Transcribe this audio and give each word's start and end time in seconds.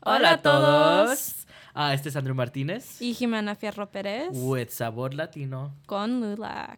Hola 0.00 0.32
a 0.32 0.42
todos. 0.42 1.46
Ah, 1.74 1.92
este 1.92 2.08
es 2.08 2.16
Andrew 2.16 2.34
Martínez. 2.34 3.00
Y 3.02 3.14
Jimena 3.14 3.54
Fierro 3.54 3.90
Pérez. 3.90 4.30
With 4.32 4.68
Sabor 4.70 5.14
Latino. 5.14 5.74
Con 5.86 6.20
Lulac. 6.20 6.74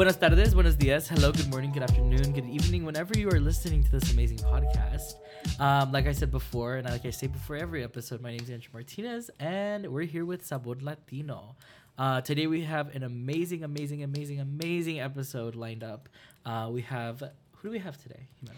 Buenas 0.00 0.18
tardes, 0.18 0.54
buenos 0.54 0.78
dias, 0.78 1.10
hello, 1.10 1.30
good 1.30 1.50
morning, 1.50 1.70
good 1.72 1.82
afternoon, 1.82 2.32
good 2.32 2.46
evening, 2.46 2.86
whenever 2.86 3.12
you 3.18 3.28
are 3.28 3.38
listening 3.38 3.84
to 3.84 3.90
this 3.90 4.14
amazing 4.14 4.38
podcast. 4.38 5.16
Um, 5.60 5.92
like 5.92 6.06
I 6.06 6.12
said 6.12 6.30
before, 6.30 6.76
and 6.76 6.88
like 6.88 7.04
I 7.04 7.10
say 7.10 7.26
before 7.26 7.56
every 7.56 7.84
episode, 7.84 8.22
my 8.22 8.30
name 8.30 8.40
is 8.42 8.48
Andrew 8.48 8.70
Martinez, 8.72 9.30
and 9.38 9.86
we're 9.92 10.06
here 10.06 10.24
with 10.24 10.42
Sabor 10.42 10.76
Latino. 10.80 11.54
Uh, 11.98 12.22
today 12.22 12.46
we 12.46 12.62
have 12.62 12.96
an 12.96 13.02
amazing, 13.02 13.62
amazing, 13.62 14.02
amazing, 14.02 14.40
amazing 14.40 15.00
episode 15.00 15.54
lined 15.54 15.84
up. 15.84 16.08
Uh, 16.46 16.70
we 16.72 16.80
have 16.80 17.20
who 17.56 17.68
do 17.68 17.70
we 17.70 17.78
have 17.78 18.02
today, 18.02 18.26
Jimena? 18.42 18.56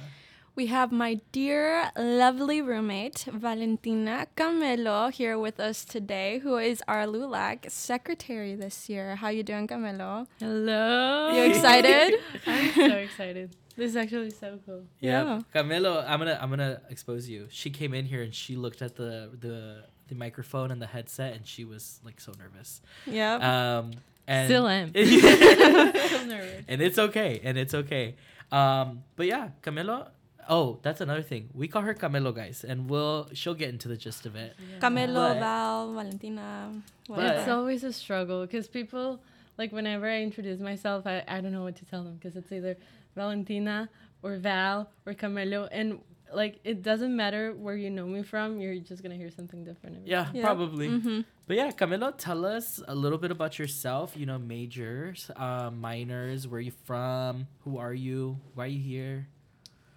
We 0.55 0.67
have 0.67 0.93
my 0.93 1.19
dear, 1.33 1.91
lovely 1.97 2.61
roommate, 2.61 3.25
Valentina 3.33 4.27
Camelo, 4.37 5.11
here 5.11 5.39
with 5.39 5.59
us 5.59 5.83
today, 5.83 6.41
who 6.41 6.59
is 6.59 6.83
our 6.87 7.07
LULAC 7.07 7.71
secretary 7.71 8.55
this 8.55 8.91
year. 8.91 9.17
How 9.17 9.31
you 9.31 9.43
doing, 9.43 9.67
Camelo? 9.67 10.27
Hello. 10.39 11.31
You 11.33 11.45
excited? 11.45 12.21
I'm 12.47 12.71
so 12.75 12.97
excited. 12.97 13.57
This 13.77 13.93
is 13.93 13.97
actually 13.97 14.29
so 14.29 14.59
cool. 14.67 14.83
Yeah. 15.01 15.25
Yeah. 15.25 15.41
Camelo, 15.55 16.05
I'm 16.07 16.19
gonna 16.19 16.39
I'm 16.39 16.51
gonna 16.51 16.83
expose 16.91 17.31
you. 17.31 17.47
She 17.49 17.71
came 17.71 17.95
in 17.95 18.05
here 18.05 18.21
and 18.21 18.35
she 18.35 18.55
looked 18.55 18.83
at 18.83 18.97
the 18.97 19.31
the 19.41 19.85
the 20.09 20.15
microphone 20.15 20.71
and 20.71 20.83
the 20.83 20.87
headset 20.87 21.33
and 21.35 21.47
she 21.47 21.65
was 21.65 21.99
like 22.05 22.21
so 22.21 22.33
nervous. 22.39 22.83
Yeah. 23.07 23.79
Um 23.79 23.93
and 24.27 24.49
Still 24.49 24.69
am. 24.69 24.93
and 24.95 25.09
so 25.09 26.27
nervous. 26.27 26.65
it's 26.69 26.99
okay. 26.99 27.41
And 27.43 27.57
it's 27.57 27.73
okay. 27.73 28.17
Um 28.51 29.05
but 29.17 29.25
yeah, 29.27 29.49
Camelo 29.63 30.09
Oh, 30.49 30.79
that's 30.83 31.01
another 31.01 31.23
thing. 31.23 31.51
We 31.55 31.69
call 31.69 31.83
her 31.83 31.95
Camelo, 31.95 32.35
guys, 32.35 32.65
and 32.65 32.91
we'll 32.91 33.29
she'll 33.33 33.55
get 33.55 33.69
into 33.69 33.87
the 33.89 33.97
gist 33.97 34.27
of 34.27 34.35
it. 34.37 34.55
Camelo, 34.81 35.15
But- 35.35 35.39
Val, 35.39 35.93
Valentina. 35.95 36.73
Whatever. 37.07 37.39
It's 37.39 37.49
always 37.49 37.85
a 37.85 37.93
struggle 37.93 38.43
because 38.47 38.67
people, 38.69 39.21
like, 39.59 39.71
whenever 39.73 40.07
I 40.09 40.23
introduce 40.23 40.61
myself, 40.61 41.07
I, 41.07 41.23
I 41.29 41.41
don't 41.41 41.53
know 41.53 41.63
what 41.63 41.77
to 41.77 41.85
tell 41.85 42.03
them 42.05 42.15
because 42.17 42.37
it's 42.37 42.51
either 42.53 42.77
Valentina 43.15 43.89
or 44.23 44.37
Val 44.37 44.91
or 45.07 45.13
Camelo. 45.15 45.69
And, 45.71 46.01
like, 46.33 46.59
it 46.65 46.83
doesn't 46.83 47.15
matter 47.15 47.53
where 47.53 47.77
you 47.77 47.91
know 47.91 48.07
me 48.07 48.23
from, 48.23 48.61
you're 48.61 48.77
just 48.77 49.03
going 49.03 49.11
to 49.13 49.17
hear 49.19 49.31
something 49.31 49.65
different. 49.65 49.97
every 49.99 50.11
Yeah, 50.11 50.25
time. 50.25 50.35
Yeah. 50.37 50.43
probably. 50.45 50.89
hmm 50.89 51.21
But 51.47 51.57
yeah, 51.57 51.71
Camelo, 51.71 52.15
tell 52.17 52.47
us 52.47 52.81
a 52.89 52.95
little 52.95 53.19
bit 53.19 53.31
about 53.31 53.59
yourself. 53.59 54.17
You 54.17 54.27
know, 54.27 54.39
majors, 54.39 55.31
uh, 55.37 55.71
minors, 55.71 56.49
where 56.49 56.61
you 56.61 56.73
from, 56.85 57.47
who 57.65 57.79
are 57.79 57.95
you, 57.95 58.39
why 58.55 58.65
are 58.65 58.69
you 58.69 58.81
here? 58.81 59.29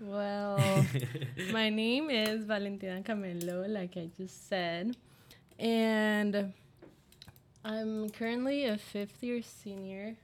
Well, 0.01 0.85
my 1.53 1.69
name 1.69 2.09
is 2.09 2.43
Valentina 2.43 3.01
Camelo, 3.01 3.67
like 3.69 3.95
I 3.95 4.09
just 4.17 4.49
said. 4.49 4.97
And 5.57 6.53
I'm 7.63 8.09
currently 8.09 8.65
a 8.65 8.77
fifth 8.77 9.23
year 9.23 9.41
senior. 9.41 10.17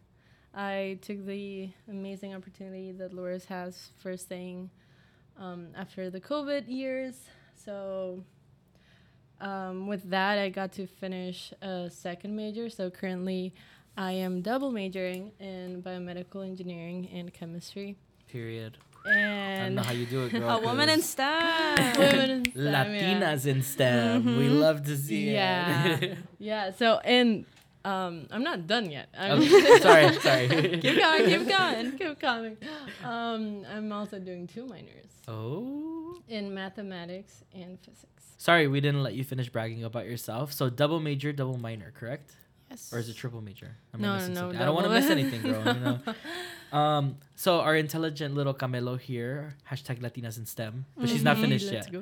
I 0.54 1.00
took 1.02 1.26
the 1.26 1.70
amazing 1.88 2.36
opportunity 2.36 2.92
that 2.92 3.14
Loras 3.14 3.46
has 3.46 3.92
for 4.00 4.18
staying 4.18 4.70
um, 5.40 5.68
after 5.74 6.10
the 6.10 6.20
COVID 6.20 6.68
years. 6.68 7.16
So, 7.56 8.26
um, 9.40 9.88
with 9.88 10.10
that, 10.10 10.38
I 10.38 10.50
got 10.50 10.74
to 10.74 10.86
finish 10.86 11.54
a 11.62 11.90
second 11.90 12.36
major. 12.36 12.70
So, 12.70 12.90
currently, 12.90 13.54
I 13.96 14.12
am 14.12 14.42
double 14.42 14.72
majoring 14.72 15.32
in 15.40 15.82
biomedical 15.82 16.46
engineering 16.46 17.10
and 17.14 17.34
chemistry. 17.34 17.96
Period. 18.28 18.78
I 19.06 19.10
don't 19.10 19.18
And 19.18 19.76
know 19.76 19.82
how 19.84 19.92
you 19.94 20.06
do 20.06 20.26
it, 20.26 20.32
girl. 20.34 20.50
A 20.50 20.62
woman 20.62 20.90
in 20.90 21.00
'cause 21.00 21.10
STEM. 21.10 21.94
women 22.00 22.30
in 22.30 22.46
STEM, 22.52 22.56
yeah. 22.66 22.86
Latinas 22.86 23.46
in 23.46 23.62
STEM. 23.64 24.26
We 24.38 24.48
Mhm. 24.48 24.60
love 24.60 24.84
to 24.86 24.98
see 24.98 25.32
Yeah. 25.34 25.88
it. 25.88 26.18
Yeah. 26.40 26.72
So 26.72 27.00
and 27.00 27.46
um, 27.84 28.28
I'm 28.32 28.44
not 28.44 28.68
done 28.68 28.92
yet. 28.92 29.10
I'm 29.18 29.40
Okay, 29.42 29.80
sorry, 29.80 30.14
sorry. 30.20 30.48
keep 30.82 30.98
going, 31.00 31.26
keep 31.26 31.48
going. 31.48 31.98
keep 31.98 32.20
coming. 32.20 32.58
Um, 33.04 33.66
I'm 33.74 33.92
also 33.92 34.20
doing 34.20 34.46
two 34.48 34.66
minors 34.68 35.10
Oh. 35.28 36.16
in 36.28 36.54
mathematics 36.54 37.44
and 37.56 37.80
physics. 37.80 38.36
Sorry, 38.38 38.68
we 38.68 38.82
didn't 38.82 39.02
let 39.02 39.14
you 39.16 39.24
finish 39.24 39.50
bragging 39.50 39.84
about 39.84 40.06
yourself. 40.06 40.54
So 40.54 40.70
double 40.70 41.00
major, 41.00 41.32
double 41.34 41.58
minor, 41.58 41.92
correct? 41.98 42.36
Yes. 42.70 42.94
Or 42.94 43.00
is 43.00 43.10
it 43.10 43.16
triple 43.18 43.42
major? 43.42 43.76
Am 43.94 44.02
No, 44.02 44.14
missing 44.14 44.34
no, 44.36 44.42
something? 44.42 44.60
I 44.62 44.66
don't 44.66 44.76
want 44.76 44.86
to 44.88 44.94
miss 44.94 45.10
anything, 45.10 45.42
girl. 45.42 45.66
You 45.76 45.80
know. 45.82 46.00
Um, 46.72 47.18
so 47.36 47.60
our 47.60 47.76
intelligent 47.76 48.34
little 48.36 48.54
Camelo 48.54 49.00
here, 49.00 49.56
hashtag 49.70 50.00
Latinas 50.02 50.38
in 50.38 50.46
STEM, 50.46 50.86
but 50.98 51.10
she's 51.10 51.24
not 51.24 51.38
Mhm. 51.38 51.42
finished 51.42 51.72
Let's 51.72 51.90
yet. 51.92 52.02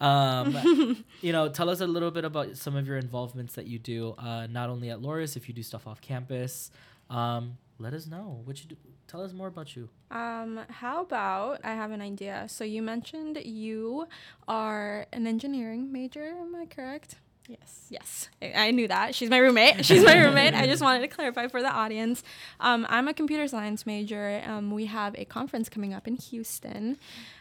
Um, 0.00 1.04
you 1.22 1.32
know, 1.32 1.48
tell 1.48 1.70
us 1.70 1.80
a 1.80 1.86
little 1.86 2.10
bit 2.10 2.24
about 2.24 2.56
some 2.56 2.76
of 2.76 2.86
your 2.86 2.98
involvements 2.98 3.54
that 3.54 3.66
you 3.66 3.78
do, 3.78 4.14
uh, 4.18 4.46
not 4.46 4.68
only 4.68 4.90
at 4.90 4.98
Loras, 5.00 5.36
if 5.36 5.48
you 5.48 5.54
do 5.54 5.62
stuff 5.62 5.86
off 5.86 6.00
campus. 6.00 6.70
Um, 7.08 7.56
let 7.78 7.94
us 7.94 8.06
know 8.06 8.40
what 8.44 8.60
you 8.62 8.68
do. 8.68 8.76
Tell 9.06 9.22
us 9.22 9.32
more 9.32 9.48
about 9.48 9.74
you. 9.74 9.88
Um, 10.10 10.60
how 10.68 11.02
about 11.02 11.60
I 11.64 11.70
have 11.74 11.90
an 11.90 12.00
idea. 12.00 12.44
So 12.48 12.62
you 12.62 12.82
mentioned 12.82 13.38
you 13.44 14.06
are 14.46 15.06
an 15.12 15.26
engineering 15.26 15.90
major, 15.90 16.22
am 16.40 16.54
I 16.54 16.66
correct? 16.66 17.16
Yes. 17.50 17.86
Yes, 17.90 18.28
I 18.40 18.70
knew 18.70 18.86
that. 18.86 19.16
She's 19.16 19.28
my 19.28 19.38
roommate. 19.38 19.84
She's 19.84 20.04
my 20.04 20.16
roommate. 20.16 20.54
I 20.54 20.66
just 20.66 20.80
wanted 20.80 21.00
to 21.00 21.08
clarify 21.08 21.48
for 21.48 21.60
the 21.60 21.68
audience. 21.68 22.22
Um, 22.60 22.86
I'm 22.88 23.08
a 23.08 23.14
computer 23.14 23.48
science 23.48 23.84
major. 23.86 24.40
Um, 24.46 24.70
we 24.70 24.86
have 24.86 25.16
a 25.18 25.24
conference 25.24 25.68
coming 25.68 25.92
up 25.92 26.06
in 26.06 26.14
Houston. 26.14 26.96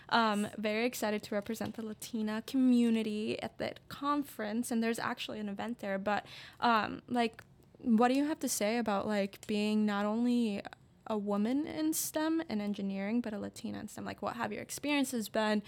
Um, 0.10 0.48
very 0.58 0.88
excited 0.88 1.22
to 1.22 1.36
represent 1.36 1.76
the 1.76 1.84
Latina 1.86 2.42
community 2.48 3.40
at 3.44 3.60
that 3.60 3.88
conference, 3.88 4.72
and 4.72 4.82
there's 4.82 4.98
actually 4.98 5.40
an 5.40 5.48
event 5.48 5.80
there. 5.80 6.00
But 6.00 6.26
um, 6.60 7.04
like, 7.08 7.44
what 7.78 8.08
do 8.08 8.16
you 8.16 8.26
have 8.26 8.40
to 8.40 8.50
say 8.50 8.80
about 8.80 9.08
like 9.08 9.46
being 9.46 9.86
not 9.86 10.06
only 10.08 10.64
a 11.06 11.20
woman 11.20 11.68
in 11.68 11.94
STEM 11.94 12.42
and 12.50 12.64
engineering, 12.64 13.22
but 13.22 13.32
a 13.32 13.38
Latina 13.38 13.80
in 13.80 13.88
STEM? 13.88 14.06
Like, 14.06 14.24
what 14.24 14.38
have 14.38 14.52
your 14.52 14.64
experiences 14.64 15.30
been? 15.30 15.62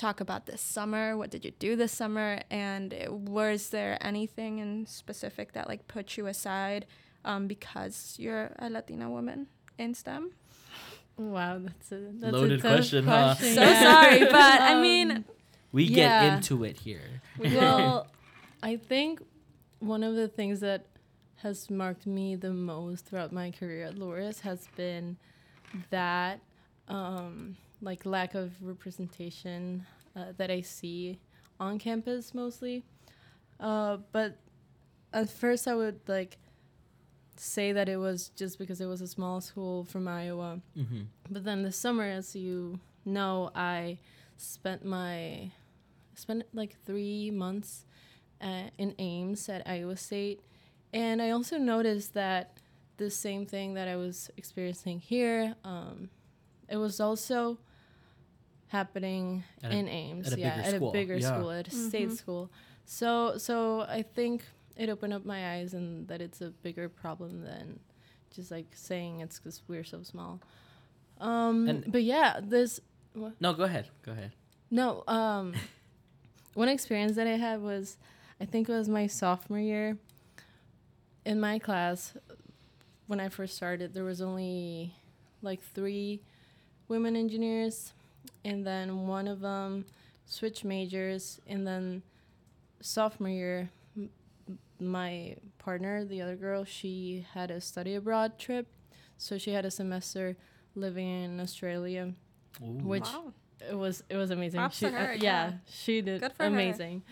Talk 0.00 0.20
about 0.22 0.46
this 0.46 0.62
summer. 0.62 1.14
What 1.14 1.28
did 1.30 1.44
you 1.44 1.50
do 1.58 1.76
this 1.76 1.92
summer? 1.92 2.40
And 2.50 2.94
was 3.10 3.68
there 3.68 3.98
anything 4.00 4.58
in 4.58 4.86
specific 4.86 5.52
that 5.52 5.68
like 5.68 5.88
put 5.88 6.16
you 6.16 6.26
aside 6.26 6.86
um, 7.22 7.46
because 7.46 8.16
you're 8.18 8.50
a 8.58 8.70
Latina 8.70 9.10
woman 9.10 9.48
in 9.76 9.92
STEM? 9.92 10.30
Wow, 11.18 11.58
that's 11.58 11.92
a 11.92 11.96
that's 12.14 12.32
Loaded 12.32 12.60
a 12.60 12.62
tough 12.62 12.72
question, 12.76 13.04
huh? 13.04 13.34
question. 13.36 13.54
So 13.56 13.74
sorry, 13.74 14.20
but 14.20 14.60
I 14.62 14.72
Um, 14.72 14.80
mean, 14.80 15.24
We 15.70 15.86
get 15.86 16.32
into 16.32 16.64
it 16.64 16.78
here. 16.78 17.20
well, 17.38 18.06
I 18.62 18.76
think 18.76 19.20
one 19.80 20.02
of 20.02 20.14
the 20.16 20.28
things 20.28 20.60
that 20.60 20.86
has 21.42 21.68
marked 21.68 22.06
me 22.06 22.36
the 22.36 22.54
most 22.54 23.04
throughout 23.04 23.32
my 23.32 23.50
career 23.50 23.84
at 23.84 23.96
Loras 23.96 24.40
has 24.40 24.66
been 24.76 25.18
that 25.90 26.40
um, 26.88 27.58
like 27.80 28.04
lack 28.06 28.34
of 28.34 28.52
representation 28.62 29.86
uh, 30.16 30.32
that 30.36 30.50
I 30.50 30.60
see 30.60 31.18
on 31.58 31.78
campus 31.78 32.34
mostly. 32.34 32.84
Uh, 33.58 33.98
but 34.12 34.38
at 35.12 35.28
first, 35.30 35.66
I 35.68 35.74
would 35.74 36.00
like 36.06 36.38
say 37.36 37.72
that 37.72 37.88
it 37.88 37.96
was 37.96 38.30
just 38.36 38.58
because 38.58 38.80
it 38.80 38.86
was 38.86 39.00
a 39.00 39.06
small 39.06 39.40
school 39.40 39.84
from 39.84 40.06
Iowa. 40.08 40.60
hmm 40.74 41.02
But 41.30 41.44
then 41.44 41.62
this 41.62 41.76
summer, 41.76 42.04
as 42.04 42.36
you 42.36 42.80
know, 43.04 43.50
I 43.54 43.98
spent 44.36 44.84
my 44.84 45.50
spent 46.14 46.44
like 46.52 46.76
three 46.84 47.30
months 47.30 47.84
uh, 48.42 48.68
in 48.78 48.94
Ames 48.98 49.48
at 49.48 49.66
Iowa 49.66 49.96
State, 49.96 50.40
and 50.92 51.22
I 51.22 51.30
also 51.30 51.56
noticed 51.58 52.14
that 52.14 52.58
the 52.98 53.10
same 53.10 53.46
thing 53.46 53.74
that 53.74 53.88
I 53.88 53.96
was 53.96 54.30
experiencing 54.36 55.00
here, 55.00 55.54
um, 55.64 56.10
it 56.68 56.76
was 56.76 57.00
also 57.00 57.58
happening 58.70 59.44
At 59.62 59.72
a- 59.72 59.76
in 59.76 59.88
Ames, 59.88 60.26
at 60.28 60.38
a 60.38 60.40
yeah, 60.40 60.62
at 60.64 60.74
school, 60.76 60.90
a 60.90 60.92
bigger 60.92 61.16
yeah. 61.16 61.26
school, 61.28 61.50
at 61.50 61.68
a 61.68 61.70
state 61.70 62.08
Mhm. 62.08 62.16
school. 62.16 62.50
So, 62.84 63.36
so 63.38 63.82
I 63.82 64.02
think 64.02 64.44
it 64.76 64.88
opened 64.88 65.12
up 65.12 65.24
my 65.24 65.54
eyes 65.54 65.74
and 65.74 66.08
that 66.08 66.20
it's 66.20 66.40
a 66.40 66.50
bigger 66.50 66.88
problem 66.88 67.42
than 67.42 67.78
just 68.34 68.50
like 68.50 68.66
saying 68.74 69.20
it's 69.20 69.38
because 69.38 69.62
we're 69.68 69.84
so 69.84 70.02
small. 70.02 70.40
Um, 71.20 71.68
And- 71.68 71.92
but 71.92 72.02
yeah, 72.02 72.40
this 72.42 72.80
No, 73.40 73.52
go 73.52 73.64
ahead. 73.64 73.88
Go 74.02 74.12
ahead. 74.12 74.32
no. 74.70 75.02
Um, 75.06 75.52
one 76.54 76.68
experience 76.68 77.16
that 77.16 77.26
I 77.26 77.36
had 77.36 77.60
was, 77.60 77.98
I 78.40 78.44
think 78.46 78.68
it 78.68 78.72
was 78.72 78.88
my 78.88 79.06
sophomore 79.06 79.58
year. 79.60 79.98
In 81.24 81.38
my 81.40 81.58
class, 81.58 82.16
when 83.08 83.20
I 83.20 83.28
first 83.28 83.54
started, 83.56 83.92
there 83.94 84.04
was 84.04 84.20
only 84.22 84.94
like 85.42 85.60
three 85.60 86.20
women 86.88 87.14
engineers, 87.16 87.92
and 88.44 88.66
then 88.66 89.06
one 89.06 89.26
of 89.28 89.40
them 89.40 89.84
switched 90.26 90.64
majors, 90.64 91.40
and 91.46 91.66
then 91.66 92.02
sophomore 92.80 93.28
year, 93.30 93.70
m- 93.96 94.10
m- 94.48 94.58
my 94.78 95.36
partner, 95.58 96.04
the 96.04 96.22
other 96.22 96.36
girl, 96.36 96.64
she 96.64 97.26
had 97.34 97.50
a 97.50 97.60
study 97.60 97.94
abroad 97.94 98.38
trip, 98.38 98.66
so 99.18 99.36
she 99.38 99.52
had 99.52 99.64
a 99.64 99.70
semester 99.70 100.36
living 100.74 101.24
in 101.24 101.40
Australia. 101.40 102.12
Ooh. 102.62 102.66
Which 102.66 103.02
wow. 103.04 103.32
it 103.70 103.74
was 103.76 104.02
it 104.08 104.16
was 104.16 104.30
amazing. 104.30 104.58
Props 104.60 104.76
she, 104.78 104.86
to 104.86 104.92
her, 104.92 105.10
uh, 105.12 105.16
yeah. 105.18 105.52
she 105.68 106.00
did 106.00 106.20
Good 106.20 106.32
for 106.32 106.44
her. 106.44 106.48
amazing. 106.48 107.02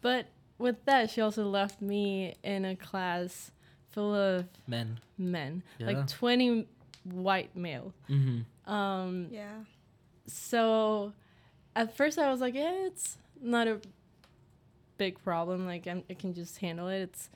But 0.00 0.26
with 0.58 0.84
that, 0.84 1.10
she 1.10 1.20
also 1.20 1.44
left 1.44 1.80
me 1.80 2.34
in 2.42 2.64
a 2.64 2.74
class 2.76 3.50
full 3.90 4.14
of 4.14 4.46
men. 4.66 4.98
men, 5.18 5.62
Yeah. 5.78 5.86
like 5.86 6.06
twenty 6.08 6.66
white 7.04 7.54
male. 7.56 7.92
Mm-hmm. 8.08 8.72
Um, 8.72 9.28
Yeah. 9.30 9.64
So 10.26 11.12
at 11.74 11.96
first 11.96 12.18
I 12.18 12.30
was 12.30 12.40
like, 12.40 12.54
yeah, 12.54 12.86
it's 12.86 13.18
not 13.40 13.66
a 13.68 13.80
big 14.98 15.22
problem. 15.22 15.66
Like 15.66 15.86
I'm, 15.86 16.02
I 16.10 16.14
can 16.14 16.34
just 16.34 16.58
handle 16.58 16.88
it. 16.88 17.00
It's 17.02 17.30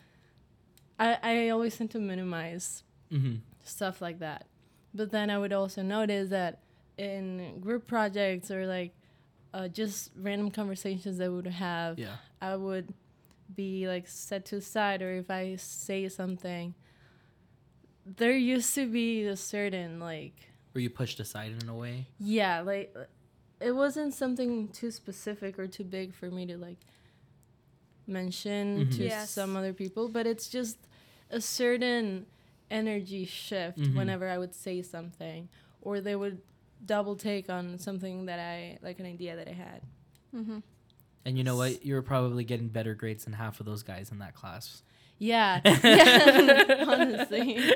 I 0.99 1.19
I 1.23 1.49
always 1.51 1.77
tend 1.77 1.91
to 1.93 1.99
minimize 1.99 2.83
Mm-hmm. 3.13 3.37
stuff 3.63 4.01
like 4.01 4.19
that. 4.19 4.47
But 4.93 5.11
then 5.13 5.31
I 5.31 5.39
would 5.39 5.53
also 5.53 5.81
notice 5.83 6.31
that 6.31 6.59
in 6.99 7.61
group 7.61 7.87
projects 7.87 8.51
or 8.51 8.67
like 8.67 8.93
uh, 9.55 9.69
just 9.69 10.11
random 10.21 10.51
conversations 10.51 11.19
that 11.19 11.31
we 11.31 11.37
would 11.37 11.47
have, 11.47 11.99
Yeah. 11.99 12.17
I 12.43 12.57
would 12.57 12.93
be 13.55 13.87
like 13.87 14.09
set 14.09 14.45
to 14.47 14.61
side, 14.61 15.03
or 15.03 15.13
if 15.13 15.31
I 15.31 15.55
say 15.57 16.09
something, 16.09 16.75
there 18.05 18.33
used 18.37 18.75
to 18.75 18.87
be 18.91 19.25
a 19.25 19.37
certain 19.37 20.01
like 20.01 20.49
Were 20.77 20.81
you 20.81 20.91
pushed 20.91 21.19
aside 21.21 21.53
in 21.63 21.69
a 21.71 21.75
way? 21.75 22.05
yeah, 22.21 22.61
like 22.61 22.95
it 23.61 23.73
wasn't 23.73 24.13
something 24.13 24.69
too 24.69 24.91
specific 24.91 25.59
or 25.59 25.67
too 25.67 25.85
big 25.85 26.13
for 26.13 26.31
me 26.31 26.45
to 26.45 26.59
like 26.59 26.77
mention 28.07 28.85
Mhm. 28.87 28.97
to 28.97 29.05
Yes. 29.05 29.31
some 29.31 29.57
other 29.57 29.73
people, 29.73 30.09
but 30.09 30.27
it's 30.27 30.49
just 30.51 30.77
a 31.31 31.41
certain 31.41 32.27
energy 32.71 33.25
shift 33.25 33.79
Mhm. 33.79 33.97
whenever 33.97 34.29
I 34.29 34.37
would 34.37 34.55
say 34.55 34.83
something 34.83 35.49
or 35.81 36.03
they 36.03 36.15
would 36.15 36.43
double 36.85 37.17
take 37.17 37.49
on 37.49 37.79
something 37.79 38.27
that 38.27 38.39
I 38.39 38.79
like 38.83 39.01
an 39.01 39.07
idea 39.07 39.35
that 39.37 39.49
I 39.49 39.53
had. 39.53 39.81
Mm-hmm. 40.35 40.59
And 41.25 41.39
you 41.39 41.43
know 41.43 41.57
what? 41.57 41.85
You 41.87 41.95
were 41.95 42.03
probably 42.03 42.45
getting 42.45 42.69
better 42.69 42.95
grades 42.95 43.25
than 43.25 43.33
half 43.33 43.61
of 43.61 43.67
those 43.67 43.83
guys 43.83 44.13
in 44.13 44.19
that 44.19 44.35
class. 44.35 44.83
Yeah. 45.19 45.63
yeah. 45.83 46.85
Honestly. 46.87 47.73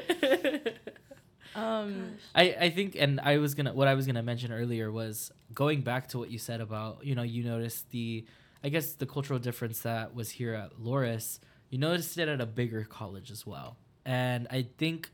Um 1.55 2.17
I, 2.35 2.56
I 2.61 2.70
think 2.70 2.97
and 2.97 3.20
I 3.20 3.38
was 3.38 3.55
gonna 3.55 3.73
what 3.73 3.88
I 3.88 3.94
was 3.94 4.06
gonna 4.06 4.23
mention 4.23 4.52
earlier 4.52 4.91
was 4.93 5.32
going 5.52 5.82
back 5.82 6.08
to 6.08 6.19
what 6.19 6.31
you 6.31 6.38
said 6.38 6.61
about 6.61 7.05
you 7.05 7.14
know 7.14 7.23
you 7.23 7.43
noticed 7.44 7.91
the 7.91 8.25
I 8.62 8.69
guess 8.69 8.93
the 8.93 9.06
cultural 9.06 9.38
difference 9.38 9.81
that 9.81 10.14
was 10.14 10.31
here 10.31 10.55
at 10.55 10.79
Loras. 10.79 11.38
You 11.70 11.79
noticed 11.79 12.19
it 12.19 12.29
at 12.29 12.41
a 12.41 12.47
bigger 12.47 12.85
college 12.85 13.31
as 13.31 13.47
well. 13.47 13.76
And 14.05 14.47
I 14.50 14.67
think 14.76 15.11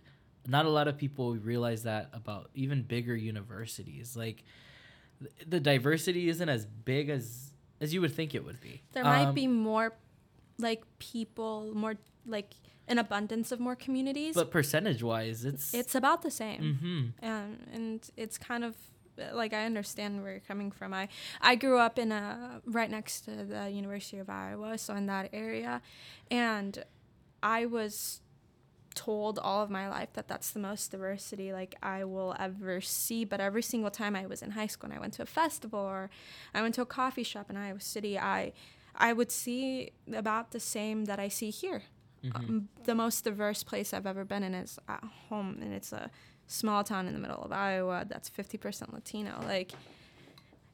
not 0.49 0.65
a 0.67 0.69
lot 0.71 0.89
of 0.89 0.97
people 0.97 1.37
realize 1.37 1.83
that 1.85 2.09
about 2.13 2.51
even 2.55 2.83
bigger 2.83 3.15
universities. 3.15 4.17
Like 4.17 4.43
the 5.47 5.61
diversity 5.61 6.29
isn't 6.29 6.49
as 6.49 6.67
big 6.67 7.09
as 7.09 7.53
as 7.81 7.93
you 7.95 8.01
would 8.01 8.13
think 8.15 8.35
it 8.35 8.45
would 8.45 8.61
be. 8.61 8.83
There 8.93 9.05
might 9.05 9.27
Um, 9.27 9.35
be 9.35 9.47
more, 9.47 9.93
like 10.59 10.83
people, 10.99 11.71
more 11.75 11.95
like 12.27 12.55
an 12.89 12.99
abundance 12.99 13.53
of 13.53 13.61
more 13.61 13.77
communities. 13.77 14.35
but 14.35 14.51
percentage 14.51 15.03
wise 15.03 15.45
it's 15.45 15.75
it's 15.75 15.95
about 15.95 16.23
the 16.23 16.31
same. 16.31 16.79
mm-hmm. 17.21 17.27
um, 17.29 17.59
and 17.73 18.11
it's 18.17 18.39
kind 18.39 18.65
of 18.65 18.77
like 19.33 19.53
I 19.53 19.65
understand 19.65 20.23
where 20.23 20.33
you're 20.33 20.41
coming 20.41 20.71
from. 20.71 20.93
I 20.93 21.09
I 21.41 21.55
grew 21.55 21.79
up 21.79 21.99
in 21.99 22.13
a 22.13 22.61
right 22.67 22.91
next 22.91 23.23
to 23.23 23.45
the 23.45 23.71
University 23.71 24.19
of 24.19 24.29
Iowa, 24.29 24.79
so 24.79 24.95
in 24.95 25.07
that 25.07 25.31
area, 25.33 25.83
and 26.31 26.85
I 27.43 27.67
was 27.67 28.21
told 28.95 29.39
all 29.39 29.63
of 29.63 29.69
my 29.69 29.89
life 29.89 30.09
that 30.15 30.27
that's 30.27 30.51
the 30.51 30.59
most 30.59 30.91
diversity 30.91 31.53
like 31.53 31.75
I 31.83 32.05
will 32.05 32.35
ever 32.39 32.81
see. 32.81 33.25
But 33.25 33.41
every 33.41 33.63
single 33.63 33.91
time 33.91 34.17
I 34.17 34.27
was 34.27 34.43
in 34.43 34.53
high 34.53 34.67
school 34.67 34.91
and 34.91 34.99
I 34.99 35.01
went 35.01 35.13
to 35.15 35.23
a 35.23 35.27
festival 35.27 35.79
or 35.79 36.11
I 36.55 36.63
went 36.63 36.75
to 36.77 36.83
a 36.83 36.87
coffee 36.87 37.23
shop 37.23 37.51
in 37.51 37.57
Iowa 37.57 37.81
City, 37.81 38.19
I 38.19 38.53
I 38.97 39.13
would 39.13 39.31
see 39.31 39.91
about 40.13 40.53
the 40.53 40.61
same 40.61 41.05
that 41.07 41.19
I 41.19 41.29
see 41.29 41.51
here. 41.51 41.83
Mm-hmm. 42.25 42.37
Um, 42.37 42.69
the 42.85 42.95
most 42.95 43.25
diverse 43.25 43.63
place 43.63 43.93
I've 43.93 44.07
ever 44.07 44.25
been 44.25 44.43
in 44.43 44.55
is 44.55 44.79
at 44.89 45.05
home, 45.29 45.59
and 45.61 45.73
it's 45.73 45.93
a 45.93 46.11
small 46.47 46.83
town 46.85 47.07
in 47.07 47.13
the 47.13 47.21
middle 47.21 47.43
of 47.43 47.53
Iowa 47.53 48.05
that's 48.09 48.31
50% 48.31 48.93
Latino. 48.93 49.41
Like, 49.45 49.73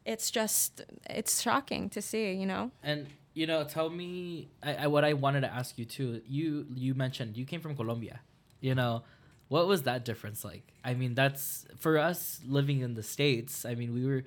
it's 0.04 0.30
just, 0.30 0.82
it's 1.08 1.42
shocking 1.42 1.88
to 1.90 2.02
see, 2.02 2.32
you 2.32 2.46
know? 2.46 2.70
And 2.82 3.06
you 3.34 3.46
know, 3.46 3.64
tell 3.64 3.88
me 3.88 4.50
I, 4.62 4.74
I, 4.74 4.86
what 4.88 5.04
I 5.04 5.14
wanted 5.14 5.42
to 5.42 5.52
ask 5.52 5.78
you 5.78 5.84
too. 5.84 6.20
You 6.26 6.66
you 6.74 6.94
mentioned 6.94 7.36
you 7.36 7.44
came 7.44 7.60
from 7.60 7.74
Colombia. 7.74 8.20
You 8.60 8.74
know, 8.74 9.04
what 9.48 9.66
was 9.66 9.82
that 9.82 10.04
difference 10.04 10.44
like? 10.44 10.72
I 10.84 10.94
mean, 10.94 11.14
that's 11.14 11.64
for 11.78 11.98
us 11.98 12.40
living 12.46 12.80
in 12.80 12.94
the 12.94 13.02
states. 13.02 13.64
I 13.64 13.74
mean, 13.74 13.94
we 13.94 14.04
were. 14.06 14.24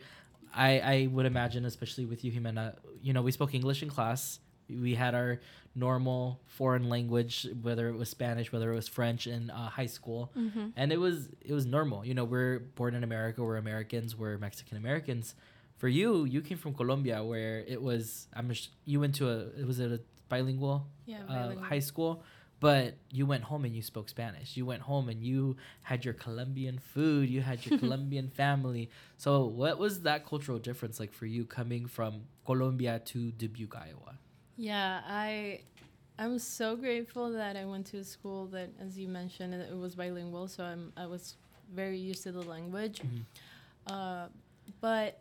I 0.56 0.80
I 0.80 1.07
would 1.12 1.25
imagine, 1.25 1.66
especially 1.66 2.06
with 2.06 2.24
you, 2.24 2.31
Jimena. 2.31 2.75
You 3.02 3.13
know, 3.13 3.22
we 3.22 3.31
spoke 3.31 3.54
English 3.54 3.84
in 3.84 3.90
class. 3.90 4.40
We 4.69 4.96
had 4.96 5.13
our 5.13 5.40
normal 5.75 6.40
foreign 6.48 6.90
language, 6.90 7.46
whether 7.62 7.88
it 7.90 7.96
was 7.96 8.10
Spanish, 8.10 8.52
whether 8.52 8.72
it 8.72 8.75
was 8.75 8.88
French, 8.88 9.28
in 9.28 9.50
uh, 9.52 9.69
high 9.69 9.86
school, 9.98 10.31
Mm-hmm. 10.36 10.68
and 10.75 10.92
it 10.92 10.98
was 11.00 11.30
it 11.42 11.54
was 11.54 11.66
normal. 11.66 12.06
You 12.06 12.13
know, 12.13 12.24
we're 12.25 12.60
born 12.75 12.96
in 12.96 13.04
America. 13.04 13.44
We're 13.44 13.57
Americans. 13.57 14.16
We're 14.16 14.38
Mexican 14.38 14.78
Americans. 14.78 15.36
For 15.78 15.90
you, 15.90 16.24
you 16.25 16.42
came 16.42 16.58
from 16.58 16.74
Colombia, 16.74 17.24
where 17.24 17.60
it 17.68 17.81
was. 17.81 18.28
I'm. 18.34 18.51
sh- 18.54 18.69
You 18.86 19.00
went 19.01 19.16
to 19.16 19.30
a. 19.30 19.38
It 19.62 19.68
was 19.68 19.80
it 19.80 19.92
a 19.92 20.00
bilingual, 20.30 20.88
yeah, 21.06 21.19
uh, 21.30 21.34
bilingual. 21.34 21.66
high 21.66 21.80
school, 21.92 22.24
but 22.60 22.96
you 23.12 23.25
went 23.25 23.44
home 23.44 23.66
and 23.66 23.75
you 23.75 23.81
spoke 23.81 24.10
Spanish. 24.10 24.56
You 24.57 24.66
went 24.66 24.81
home 24.84 25.10
and 25.10 25.24
you 25.24 25.57
had 25.84 26.06
your 26.06 26.13
Colombian 26.13 26.80
food. 26.80 27.30
You 27.30 27.42
had 27.42 27.66
your 27.66 27.78
Colombian 27.84 28.30
family. 28.30 28.90
So, 29.18 29.46
what 29.46 29.78
was 29.78 30.02
that 30.02 30.25
cultural 30.25 30.57
difference 30.60 31.00
like 31.00 31.13
for 31.13 31.25
you 31.25 31.46
coming 31.46 31.86
from 31.88 32.22
Colombia 32.46 33.00
to 33.06 33.31
Dubuque, 33.31 33.75
Iowa? 33.75 34.16
Yeah, 34.57 35.02
I 35.06 35.62
I'm 36.18 36.40
so 36.40 36.75
grateful 36.78 37.31
that 37.34 37.56
I 37.57 37.66
went 37.66 37.88
to 37.88 37.98
a 37.98 38.04
school 38.04 38.48
that 38.48 38.69
as 38.80 38.98
you 38.98 39.08
mentioned 39.10 39.54
it 39.54 39.75
was 39.78 39.96
bilingual, 39.96 40.48
so 40.48 40.63
I'm 40.63 40.94
I 40.96 41.06
was 41.08 41.36
very 41.74 41.98
used 41.98 42.24
to 42.24 42.31
the 42.31 42.42
language. 42.44 43.01
Mhm. 43.01 43.25
Uh, 43.88 44.28
but 44.81 45.19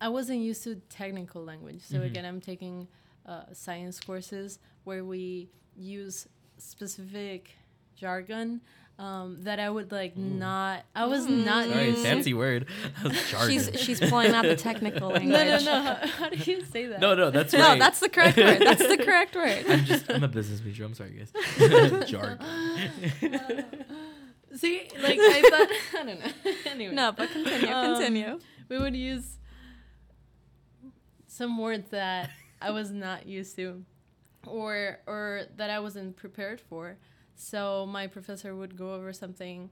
I 0.00 0.08
wasn't 0.08 0.40
used 0.40 0.62
to 0.64 0.76
technical 0.88 1.44
language. 1.44 1.80
So 1.82 1.98
Mhm. 1.98 2.06
again, 2.06 2.24
I'm 2.24 2.40
taking 2.40 2.88
uh, 3.26 3.52
science 3.52 3.98
courses 4.00 4.58
where 4.84 5.04
we 5.04 5.48
use 5.76 6.28
specific 6.58 7.50
jargon 7.96 8.60
um, 8.98 9.42
that 9.42 9.60
I 9.60 9.68
would 9.68 9.92
like 9.92 10.16
Ooh. 10.16 10.20
not. 10.22 10.82
I 10.94 11.04
was 11.04 11.26
Mm. 11.26 11.44
not 11.44 11.68
Sorry, 11.68 11.86
used. 11.90 12.02
fancy 12.02 12.32
word. 12.32 12.66
Jargon. 13.28 13.50
She's, 13.50 13.70
she's 13.80 14.00
pulling 14.00 14.32
out 14.32 14.44
the 14.44 14.56
technical 14.56 15.10
no, 15.10 15.16
language. 15.16 15.32
no, 15.64 15.82
no. 15.82 15.82
How, 15.82 15.94
how 16.18 16.28
do 16.30 16.36
you 16.50 16.64
say 16.64 16.86
that? 16.86 17.00
no, 17.00 17.14
no, 17.14 17.30
that's 17.30 17.52
No, 17.52 17.76
that's 17.78 18.00
the 18.00 18.08
correct 18.08 18.38
word. 18.38 18.58
That's 18.60 18.86
the 18.86 18.96
correct 18.96 19.34
word. 19.34 19.64
I'm 19.68 19.84
just. 19.84 20.10
I'm 20.10 20.24
a 20.24 20.28
business 20.28 20.62
major. 20.64 20.84
I'm 20.84 20.94
sorry, 20.94 21.10
guys. 21.10 22.08
Jargon. 22.08 22.38
See, 24.54 24.88
like 25.02 25.18
I 25.20 25.42
thought. 25.42 26.00
I 26.00 26.04
don't 26.06 26.20
know. 26.20 26.52
anyway. 26.70 26.94
No, 26.94 27.12
but 27.12 27.30
continue, 27.30 27.68
Um, 27.68 27.94
continue. 27.96 28.38
we 28.70 28.78
would 28.78 28.96
use 28.96 29.36
some 31.26 31.58
words 31.58 31.90
that 31.90 32.30
I 32.62 32.70
was 32.70 32.90
not 32.90 33.26
used 33.26 33.56
to 33.56 33.84
or 34.46 34.98
or 35.06 35.42
that 35.56 35.70
I 35.70 35.78
wasn't 35.80 36.16
prepared 36.16 36.60
for. 36.60 36.98
So 37.34 37.86
my 37.86 38.06
professor 38.06 38.54
would 38.54 38.76
go 38.76 38.94
over 38.94 39.12
something, 39.12 39.70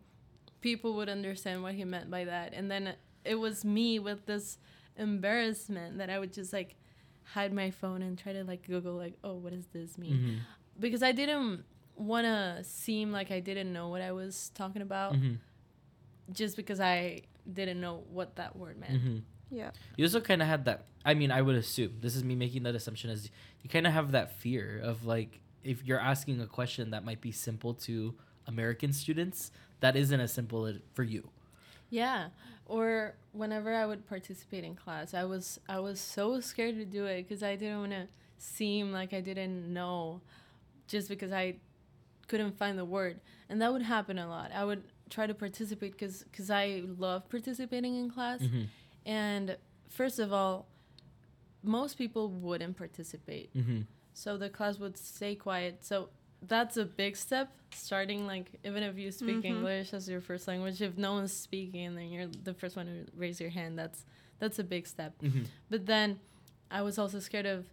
people 0.61 0.95
would 0.95 1.09
understand 1.09 1.63
what 1.63 1.75
he 1.75 1.85
meant 1.85 2.11
by 2.11 2.25
that, 2.25 2.53
and 2.53 2.71
then 2.71 2.95
it 3.25 3.37
was 3.37 3.65
me 3.65 3.99
with 3.99 4.27
this 4.27 4.59
embarrassment 4.97 5.99
that 5.99 6.11
I 6.11 6.19
would 6.19 6.33
just 6.33 6.53
like 6.53 6.77
hide 7.23 7.53
my 7.53 7.71
phone 7.71 8.03
and 8.03 8.19
try 8.19 8.33
to 8.35 8.45
like 8.45 8.67
Google 8.67 8.95
like, 8.95 9.15
oh, 9.25 9.35
what 9.35 9.53
does 9.53 9.67
this 9.73 9.97
mean? 9.97 10.13
Mhm, 10.19 10.39
Because 10.79 11.03
I 11.03 11.13
didn't 11.13 11.65
want 11.97 12.25
to 12.27 12.63
seem 12.65 13.13
like 13.13 13.31
I 13.31 13.41
didn't 13.41 13.73
know 13.73 13.89
what 13.89 14.03
I 14.03 14.13
was 14.13 14.51
talking 14.55 14.83
about, 14.83 15.15
mhm, 15.15 15.39
just 16.33 16.57
because 16.57 16.81
I 16.81 17.23
didn't 17.51 17.81
know 17.81 18.05
what 18.11 18.37
that 18.37 18.57
word 18.57 18.79
meant. 18.79 19.03
mhm. 19.03 19.23
Yeah. 19.55 19.71
You 19.97 20.05
also 20.05 20.21
kind 20.21 20.43
of 20.43 20.49
had 20.49 20.65
that. 20.65 20.85
I 21.05 21.15
mean, 21.15 21.31
I 21.31 21.43
would 21.43 21.57
assume 21.57 21.99
this 22.01 22.17
is 22.17 22.25
me 22.25 22.35
making 22.35 22.63
that 22.65 22.75
assumption. 22.75 23.11
Is 23.11 23.31
you 23.63 23.71
kind 23.71 23.87
of 23.87 23.93
have 23.93 24.13
that 24.13 24.33
fear 24.33 24.81
of 24.83 25.05
like 25.07 25.41
if 25.63 25.85
you're 25.85 26.01
asking 26.01 26.41
a 26.41 26.47
question 26.47 26.91
that 26.91 27.05
might 27.05 27.21
be 27.21 27.33
simple 27.33 27.73
to 27.75 28.15
American 28.47 28.93
students, 28.93 29.51
that 29.81 29.97
isn't 29.97 30.21
as 30.21 30.33
simple 30.33 30.71
for 30.93 31.03
you. 31.03 31.29
Yeah. 31.91 32.29
Or 32.67 33.15
whenever 33.33 33.75
I 33.75 33.87
would 33.87 34.07
participate 34.09 34.65
in 34.65 34.75
class, 34.75 35.15
I 35.15 35.25
was 35.25 35.61
I 35.69 35.79
was 35.81 36.01
so 36.01 36.41
scared 36.41 36.77
to 36.77 36.85
do 36.85 37.05
it 37.07 37.23
because 37.29 37.43
I 37.43 37.57
didn't 37.57 37.79
want 37.81 37.93
to 37.93 38.09
seem 38.39 38.93
like 38.93 39.13
I 39.15 39.21
didn't 39.21 39.73
know, 39.73 40.21
just 40.89 41.09
because 41.09 41.33
I 41.33 41.57
couldn't 42.27 42.57
find 42.59 42.79
the 42.79 42.85
word, 42.87 43.21
and 43.51 43.61
that 43.61 43.71
would 43.73 43.83
happen 43.83 44.19
a 44.19 44.27
lot. 44.29 44.51
I 44.55 44.65
would 44.65 44.83
try 45.11 45.27
to 45.27 45.35
participate 45.35 45.93
because 45.93 46.25
because 46.25 46.51
I 46.51 46.83
love 46.99 47.29
participating 47.29 47.97
in 47.97 48.11
class. 48.11 48.41
Mhm. 48.41 48.67
And 49.07 49.57
first 49.89 50.19
of 50.19 50.33
all, 50.33 50.67
most 51.63 51.97
people 51.99 52.29
wouldn't 52.29 52.77
participate. 52.77 53.55
Mhm. 53.55 53.87
So 54.13 54.37
the 54.37 54.49
class 54.51 54.79
would 54.79 54.97
stay 54.97 55.35
quiet. 55.35 55.85
So 55.85 56.11
that's 56.43 56.77
a 56.77 56.85
big 56.85 57.17
step. 57.17 57.51
Starting 57.73 58.27
like 58.27 58.53
even 58.65 58.83
if 58.83 58.97
you 58.99 59.11
speak 59.11 59.39
Mhm. 59.39 59.45
English 59.45 59.93
as 59.95 60.09
your 60.09 60.21
first 60.21 60.47
language, 60.47 60.81
if 60.83 60.97
no 60.97 61.13
one's 61.15 61.33
speaking, 61.33 61.87
and 61.87 61.97
then 61.99 62.11
you're 62.11 62.27
the 62.29 62.55
first 62.55 62.77
one 62.77 62.87
to 62.87 63.07
raise 63.17 63.41
your 63.41 63.51
hand. 63.51 63.79
That's 63.79 64.05
that's 64.39 64.59
a 64.59 64.65
big 64.65 64.87
step. 64.87 65.19
Mhm. 65.21 65.47
But 65.71 65.87
then 65.87 66.21
I 66.71 66.83
was 66.83 66.99
also 66.99 67.19
scared 67.21 67.47
of 67.47 67.73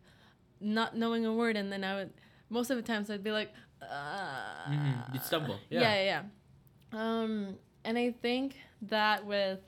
not 0.60 0.96
knowing 0.96 1.26
a 1.26 1.34
word, 1.34 1.56
and 1.58 1.72
then 1.72 1.84
I 1.84 1.96
would 1.96 2.14
most 2.50 2.70
of 2.70 2.78
the 2.78 2.84
times 2.84 3.10
I'd 3.10 3.24
be 3.24 3.32
like, 3.32 3.54
uh, 3.82 4.66
Mhm. 4.70 5.14
You'd 5.14 5.24
stumble, 5.24 5.60
Yeah. 5.70 5.82
yeah, 5.82 6.04
yeah. 6.04 6.24
Um, 7.00 7.58
and 7.84 7.98
I 7.98 8.12
think 8.12 8.58
that 8.84 9.26
with 9.26 9.60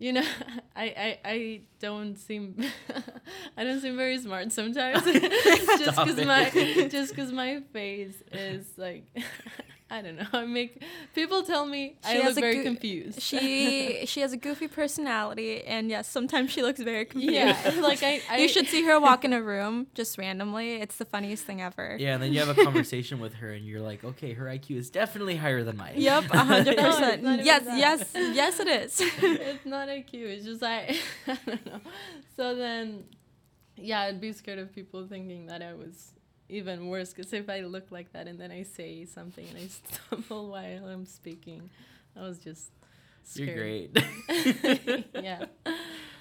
you 0.00 0.14
know, 0.14 0.24
I, 0.76 0.84
I, 0.84 1.18
I 1.24 1.60
don't 1.78 2.16
seem 2.16 2.56
I 3.56 3.62
don't 3.62 3.80
seem 3.80 3.96
very 3.96 4.18
smart 4.18 4.50
sometimes. 4.50 5.04
just 5.04 5.96
because 5.96 6.26
my 6.26 6.88
just 6.90 7.14
because 7.14 7.30
my 7.30 7.60
face 7.72 8.20
is 8.32 8.66
like 8.76 9.04
I 9.90 10.02
don't 10.02 10.16
know. 10.16 10.26
I 10.32 10.46
make 10.46 10.82
people 11.14 11.42
tell 11.42 11.66
me 11.66 11.96
She 12.04 12.10
I 12.10 12.22
has 12.22 12.24
look 12.36 12.38
a 12.38 12.40
very 12.40 12.54
goo- 12.56 12.62
confused. 12.62 13.20
She 13.20 14.02
she 14.06 14.20
has 14.20 14.32
a 14.32 14.36
goofy 14.36 14.68
personality, 14.68 15.64
and 15.64 15.90
yes, 15.90 16.08
sometimes 16.08 16.50
she 16.52 16.62
looks 16.62 16.80
very 16.80 17.04
confused. 17.04 17.34
yeah, 17.34 17.74
like 17.80 18.02
I, 18.02 18.20
I 18.30 18.38
you 18.38 18.48
should 18.48 18.66
see 18.68 18.84
her 18.84 19.00
walk 19.00 19.24
in 19.24 19.32
a 19.32 19.42
room 19.42 19.88
just 19.94 20.16
randomly. 20.18 20.80
It's 20.80 20.96
the 20.96 21.04
funniest 21.04 21.44
thing 21.44 21.60
ever. 21.60 21.96
Yeah, 21.98 22.14
and 22.14 22.22
then 22.22 22.32
you 22.32 22.38
have 22.40 22.56
a 22.56 22.62
conversation 22.64 23.18
with 23.20 23.34
her, 23.34 23.50
and 23.52 23.66
you're 23.66 23.80
like, 23.80 24.04
okay, 24.04 24.32
her 24.34 24.44
IQ 24.46 24.76
is 24.76 24.90
definitely 24.90 25.36
higher 25.36 25.64
than 25.64 25.76
mine. 25.76 25.94
Yep, 25.96 26.24
a 26.30 26.38
hundred 26.38 26.76
no, 26.76 26.84
percent. 26.84 27.44
Yes, 27.44 27.62
yes, 27.66 28.10
yes, 28.14 28.60
it 28.60 28.68
is. 28.68 29.00
it's 29.00 29.66
not 29.66 29.88
a 29.88 30.02
cue. 30.02 30.26
It's 30.26 30.44
just 30.44 30.62
I, 30.62 30.96
I 31.26 31.38
don't 31.46 31.66
know. 31.66 31.80
So 32.36 32.54
then, 32.54 33.04
yeah, 33.76 34.02
I'd 34.02 34.20
be 34.20 34.32
scared 34.32 34.58
of 34.60 34.72
people 34.74 35.06
thinking 35.06 35.46
that 35.46 35.62
I 35.62 35.74
was 35.74 36.12
even 36.50 36.88
worse. 36.88 37.12
Because 37.12 37.32
if 37.32 37.48
I 37.48 37.60
look 37.60 37.90
like 37.90 38.12
that 38.12 38.26
and 38.28 38.38
then 38.38 38.50
I 38.50 38.62
say 38.64 39.04
something 39.06 39.46
and 39.48 39.58
I 39.58 39.66
stumble 40.08 40.50
while 40.50 40.86
I'm 40.88 41.06
speaking, 41.06 41.70
I 42.16 42.22
was 42.22 42.38
just 42.38 42.70
You're 43.34 43.48
scared. 43.48 43.92
great. 43.94 45.06
yeah. 45.22 45.46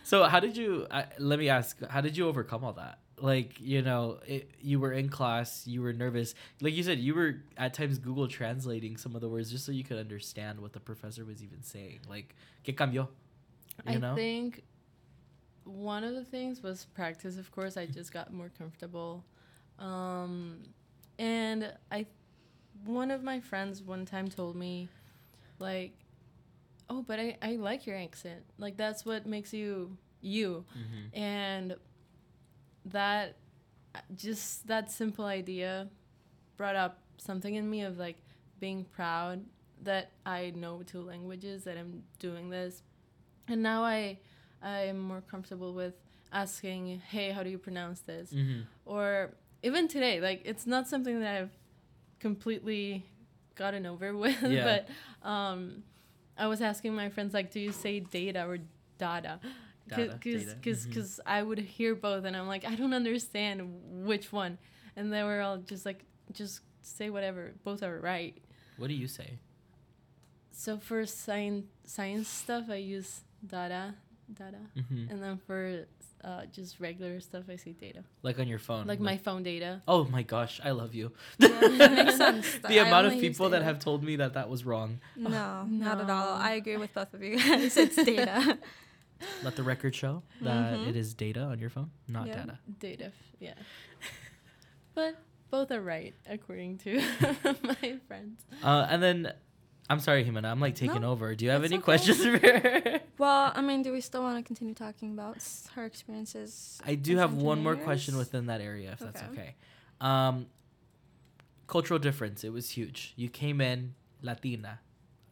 So 0.03 0.24
how 0.24 0.39
did 0.39 0.57
you? 0.57 0.88
Uh, 0.89 1.03
let 1.19 1.39
me 1.39 1.50
ask. 1.50 1.77
How 1.89 2.01
did 2.01 2.17
you 2.17 2.27
overcome 2.27 2.63
all 2.63 2.74
that? 2.74 3.00
Like 3.21 3.59
you 3.59 3.81
know, 3.81 4.19
it, 4.25 4.50
you 4.62 4.79
were 4.79 4.93
in 4.93 5.09
class, 5.09 5.67
you 5.67 5.81
were 5.81 5.91
nervous. 5.93 6.36
Like 6.62 6.74
you 6.74 6.83
said, 6.83 7.00
you 7.00 7.13
were 7.13 7.36
at 7.57 7.74
times 7.74 8.00
Google 8.00 8.27
translating 8.27 8.95
some 8.98 9.13
of 9.15 9.21
the 9.21 9.27
words 9.27 9.51
just 9.51 9.65
so 9.65 9.71
you 9.74 9.83
could 9.83 9.98
understand 9.98 10.62
what 10.62 10.71
the 10.74 10.79
professor 10.79 11.25
was 11.25 11.43
even 11.43 11.62
saying. 11.63 12.00
Like, 12.09 12.33
¿qué 12.63 12.74
cambió? 12.75 13.09
You 13.86 13.93
I 13.93 13.98
know. 13.98 14.15
think 14.15 14.63
one 15.65 16.03
of 16.03 16.15
the 16.15 16.24
things 16.24 16.63
was 16.63 16.86
practice. 16.95 17.38
Of 17.38 17.51
course, 17.51 17.75
I 17.77 17.86
just 17.86 18.12
got 18.13 18.33
more 18.33 18.51
comfortable, 18.57 19.24
um, 19.79 20.59
and 21.17 21.74
I, 21.91 22.05
one 22.86 23.12
of 23.12 23.24
my 23.24 23.39
friends 23.39 23.81
one 23.81 24.05
time 24.05 24.27
told 24.27 24.55
me, 24.55 24.89
like, 25.59 25.93
oh, 26.89 27.01
but 27.07 27.19
I 27.19 27.38
I 27.41 27.55
like 27.55 27.86
your 27.88 27.98
accent. 27.98 28.43
Like 28.57 28.77
that's 28.77 29.05
what 29.05 29.25
makes 29.25 29.53
you 29.53 29.98
you, 30.21 30.65
Mhm. 30.75 31.17
and 31.17 31.75
that 32.86 33.36
just 34.15 34.67
that 34.67 34.91
simple 34.91 35.25
idea 35.25 35.88
brought 36.57 36.75
up 36.75 37.00
something 37.17 37.55
in 37.55 37.69
me 37.69 37.81
of 37.81 37.98
like 37.98 38.17
being 38.59 38.86
proud 38.86 39.43
that 39.83 40.12
I 40.25 40.51
know 40.55 40.83
two 40.83 41.01
languages 41.01 41.63
that 41.63 41.77
I'm 41.77 42.03
doing 42.19 42.50
this 42.50 42.81
and 43.48 43.62
now 43.63 43.83
I 43.83 44.19
I'm 44.62 45.00
more 45.00 45.21
comfortable 45.21 45.74
with 45.74 45.93
asking 46.31 47.01
hey 47.09 47.31
how 47.31 47.43
do 47.43 47.50
you 47.50 47.57
pronounce 47.57 48.01
this 48.01 48.31
Mhm. 48.31 48.65
or 48.86 49.33
even 49.63 49.88
today 49.88 50.20
like 50.22 50.42
it's 50.46 50.66
not 50.66 50.88
something 50.88 51.20
that 51.20 51.42
I've 51.42 51.51
completely 52.20 53.06
gotten 53.56 53.86
over 53.86 54.16
with 54.24 54.42
Yeah. 54.44 54.84
but 55.24 55.28
um 55.30 55.84
I 56.38 56.48
was 56.48 56.62
asking 56.62 56.96
my 56.96 57.10
friends 57.10 57.34
like 57.34 57.51
do 57.51 57.60
you 57.60 57.72
say 57.72 58.00
data 58.00 58.46
or 58.48 58.58
data 58.98 59.39
because 59.86 60.20
data, 60.22 60.56
because 60.62 60.86
mhm. 60.86 61.20
I 61.25 61.44
would 61.44 61.60
hear 61.60 61.96
both 61.96 62.24
and 62.25 62.36
I'm 62.36 62.48
like 62.48 62.66
I 62.66 62.75
don't 62.75 62.94
understand 62.94 64.06
which 64.06 64.32
one 64.32 64.58
and 64.96 65.12
they 65.12 65.24
were 65.24 65.42
all 65.42 65.58
just 65.58 65.86
like 65.86 66.04
just 66.32 66.62
say 66.82 67.10
whatever 67.10 67.51
both 67.63 67.84
are 67.84 68.00
right 68.00 68.38
What 68.78 68.88
do 68.88 68.94
you 68.94 69.08
say? 69.08 69.39
so 70.51 70.78
for 70.78 71.06
science 71.06 71.66
science 71.86 72.28
stuff 72.28 72.66
I 72.70 72.75
use 72.75 73.22
data 73.46 73.96
data 74.33 74.57
hmm 74.75 75.05
and 75.09 75.21
then 75.24 75.38
for 75.48 75.86
uh, 76.24 76.45
just 76.51 76.79
regular 76.79 77.19
stuff 77.21 77.45
I 77.50 77.55
say 77.55 77.71
data 77.71 78.03
Like 78.24 78.39
on 78.39 78.48
your 78.48 78.59
phone. 78.59 78.86
like 78.88 79.00
my 79.00 79.17
phone 79.17 79.43
data 79.43 79.81
Oh 79.88 80.03
my 80.05 80.21
gosh, 80.24 80.59
I 80.63 80.71
love 80.71 80.93
you. 80.93 81.12
that 81.39 81.71
makes 81.95 82.17
sense. 82.17 82.45
the 82.67 82.79
I 82.79 82.88
amount 82.88 83.07
of 83.07 83.13
people 83.19 83.50
that 83.51 83.63
have 83.63 83.79
told 83.79 84.03
me 84.03 84.17
that 84.17 84.33
that 84.33 84.50
was 84.50 84.65
wrong. 84.65 85.00
No, 85.15 85.63
not 85.69 86.00
at 86.01 86.09
all. 86.09 86.36
I 86.36 86.51
agree 86.53 86.77
with 86.77 86.93
both 86.93 87.13
of 87.13 87.24
you 87.24 87.38
guys. 87.39 87.77
It's 87.77 87.95
data. 87.95 88.57
Let 89.43 89.55
the 89.55 89.63
record 89.63 89.95
show 89.95 90.24
that 90.41 90.79
Mhm. 90.79 90.88
it 90.89 90.95
is 90.95 91.13
data 91.13 91.41
on 91.43 91.59
your 91.59 91.69
phone, 91.69 91.89
not 92.07 92.27
Yeah. 92.27 92.36
data. 92.45 92.59
data 92.79 93.12
yeah 93.39 93.53
but 94.95 95.15
both 95.51 95.71
are 95.71 95.81
right 95.81 96.13
according 96.29 96.77
to 96.79 97.01
my 97.63 97.98
friends 98.07 98.43
Uh, 98.63 98.86
and 98.89 99.01
then, 99.01 99.33
I'm 99.89 100.00
sorry, 100.00 100.24
Jimena, 100.24 100.46
I'm 100.46 100.60
like 100.60 100.75
taking 100.75 101.01
No, 101.01 101.12
over. 101.12 101.34
Do 101.36 101.46
you 101.46 101.51
have 101.51 101.63
any 101.63 101.77
okay. 101.77 101.84
questions 101.84 102.24
for 102.24 102.38
her? 102.38 103.00
Well, 103.17 103.51
I 103.53 103.62
mean, 103.62 103.81
do 103.81 103.91
we 103.91 104.00
still 104.01 104.22
want 104.22 104.38
to 104.38 104.43
continue 104.48 104.74
talking 104.74 105.12
about 105.12 105.38
her 105.75 105.84
experiences? 105.86 106.79
I 106.86 106.96
do 106.96 107.17
have 107.17 107.34
one 107.34 107.62
more 107.62 107.75
question 107.75 108.15
within 108.17 108.46
that 108.46 108.62
area, 108.62 108.91
if 108.93 109.00
that's 109.00 109.22
Okay. 109.24 109.31
okay. 109.31 109.55
Um, 110.00 110.46
cultural 111.67 112.00
difference. 112.00 112.43
It 112.46 112.53
was 112.53 112.69
huge. 112.69 113.13
You 113.17 113.27
came 113.29 113.60
in 113.60 113.96
Latina 114.22 114.79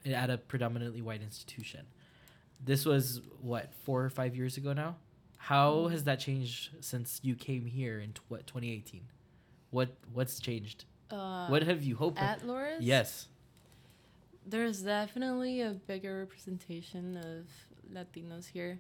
at 0.06 0.30
a 0.30 0.38
predominantly 0.38 1.02
white 1.02 1.22
institution. 1.22 1.86
This 2.64 2.86
was 2.86 3.22
what 3.42 3.72
four 3.86 4.04
or 4.04 4.10
five 4.10 4.36
years 4.36 4.58
ago 4.58 4.74
now. 4.74 4.98
How 5.38 5.88
has 5.88 6.04
that 6.06 6.20
changed 6.20 6.72
since 6.82 7.20
you 7.24 7.36
came 7.36 7.66
here 7.68 8.00
in 8.00 8.12
tw- 8.14 8.22
what 8.28 8.48
2018? 8.48 9.02
What 9.70 9.96
what's 10.12 10.40
changed? 10.40 10.86
uh, 11.10 11.48
what 11.48 11.64
have 11.64 11.84
you 11.84 11.96
hoped? 11.96 12.20
at 12.20 12.42
Loras 12.42 12.78
yes. 12.82 13.28
There's 14.48 14.82
definitely 14.84 15.62
a 15.62 15.72
bigger 15.72 16.20
representation 16.20 17.18
of 17.18 17.46
Latinos 17.94 18.48
here, 18.48 18.80